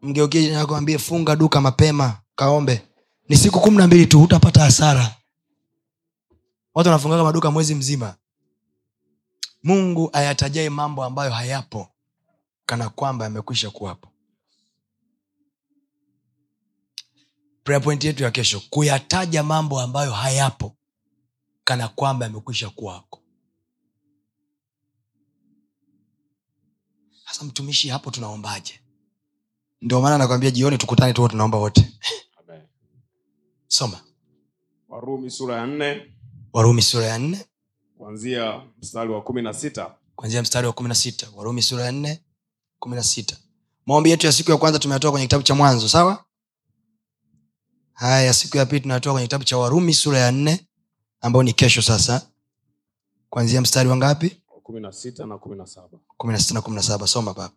[0.02, 2.82] mgeukie funga duka mapema kaombe.
[3.28, 5.16] Ni siku kumi na mbili tu hutapata hasara.
[6.74, 8.14] Watu wanafungaga maduka mwezi mzima.
[9.62, 11.88] Mungu ayatajai mambo ambayo hayapo
[12.66, 14.08] kana kwamba yamekwisha kuwapo
[17.66, 20.76] prayer point yetu ya kesho kuyataja mambo ambayo hayapo
[21.64, 23.22] kana kwamba yamekwisha kuwako.
[27.26, 28.80] Sasa mtumishi hapo tunaombaje?
[29.82, 31.92] Ndio maana nakwambia jioni tukutane tuo tunaomba wote.
[33.68, 34.00] Soma.
[34.88, 36.14] Warumi sura ya nne.
[36.52, 37.46] Warumi sura ya nne.
[37.98, 39.94] Kwanzia mstari wa kumi na sita.
[40.16, 41.26] Kwanzia mstari wa kumi na sita.
[41.36, 42.22] Warumi sura ya nne
[42.78, 43.36] kumi na sita.
[43.86, 46.25] Maombi yetu ya siku ya kwanza tumeyatoa kwenye kitabu cha mwanzo sawa
[47.96, 50.66] haya ya siku ya pili tunatoa kwenye kitabu cha warumi sura ya nne
[51.20, 52.28] ambayo ni kesho sasa.
[53.30, 54.36] Kwanzia mstari wa ngapi?
[54.62, 55.98] kumi na sita na kumi na saba.
[56.16, 57.06] kumi na sita na kumi na saba.
[57.06, 57.50] Soma baba.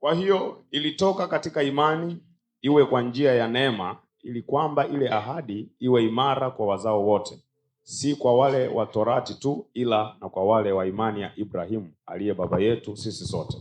[0.00, 2.18] Kwa hiyo ilitoka katika imani
[2.62, 7.38] iwe kwa njia ya neema ili kwamba ile ahadi iwe imara kwa wazao wote.
[7.82, 12.34] Si kwa wale wa torati tu ila na kwa wale wa imani ya ibrahimu aliye
[12.34, 13.56] baba yetu sisi sote.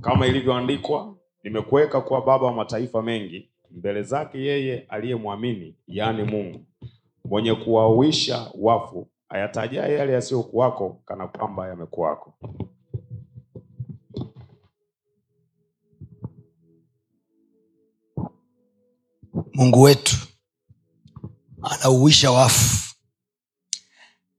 [0.00, 1.14] Kama ilivyoandikwa
[1.44, 6.66] nimekuweka kuwa baba wa mataifa mengi mbele zake yeye aliyemwamini yaani mungu
[7.24, 12.34] mwenye kuwahuisha wafu ayatajaye yale yasiyokuwako kana kwamba yamekuwako.
[19.54, 20.16] Mungu wetu
[21.62, 22.94] anauisha wafu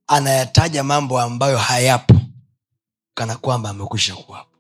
[0.08, 2.16] anayataja mambo ambayo hayapo
[3.14, 4.58] kana kwamba amekwisha kuwapo.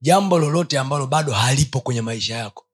[0.00, 2.64] Jambo lolote ambalo bado halipo kwenye maisha yako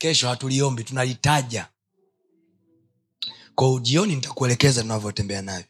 [0.00, 1.68] kesho hatuliombi tunalitaja
[3.54, 5.66] kwa jioni nitakuelekeza tunavyotembea navyo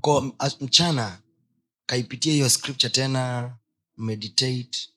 [0.00, 1.18] ko mchana
[1.86, 3.54] kaipitia hiyo scripture tena
[3.96, 4.88] meditate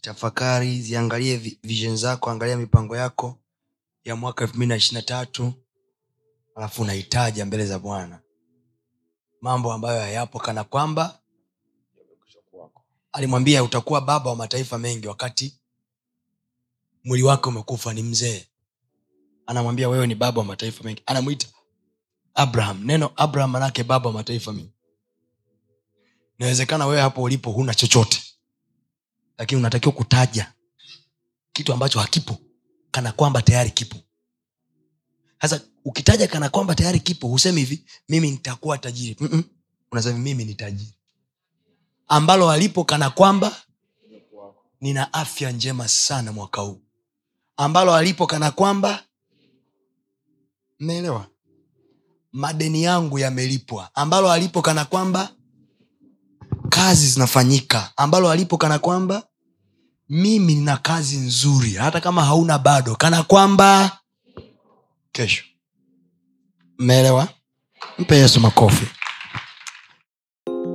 [0.00, 3.38] tafakari ziangalie vi- vision zako angalia mipango yako
[4.04, 5.52] ya mwaka elfu mbili na ishirina tatu
[6.54, 8.20] alafu unaitaja mbele za bwana.
[9.40, 11.20] Mambo ambayo hayapo kana kwamba
[13.12, 15.58] alimwambia utakuwa baba wa mataifa mengi wakati
[17.08, 18.46] mwili wake umekufa ni mzee.
[19.46, 21.02] Anamwambia wewe ni baba wa mataifa mengi.
[21.06, 21.46] Anamwita
[22.34, 22.84] abraham.
[22.84, 24.72] Neno abraham manake baba wa mataifa mengi.
[26.38, 28.22] Inawezekana wewe hapo ulipo huna chochote
[29.38, 30.52] lakini unatakiwa kutaja
[31.52, 32.36] kitu ambacho hakipo
[32.90, 33.96] kana kwamba tayari kipo.
[35.40, 39.16] Sasa ukitaja kana kwamba tayari kipo husemi hivi mimi nitakuwa tajiri.
[39.92, 40.94] Unasema mimi ni tajiri.
[42.08, 43.62] Ambalo alipo kana kwamba
[44.80, 46.80] nina afya njema sana mwaka huu
[47.58, 49.02] ambalo alipo kana kwamba
[50.80, 51.26] mmeelewa?
[52.32, 55.30] Madeni yangu yamelipwa ambalo alipo kana kwamba
[56.68, 59.22] kazi zinafanyika ambalo alipo kana kwamba
[60.08, 63.98] mimi nina kazi nzuri hata kama hauna bado kana kwamba
[65.12, 65.44] kesho.
[66.78, 67.28] Mmeelewa?
[67.98, 68.86] Mpe yesu makofi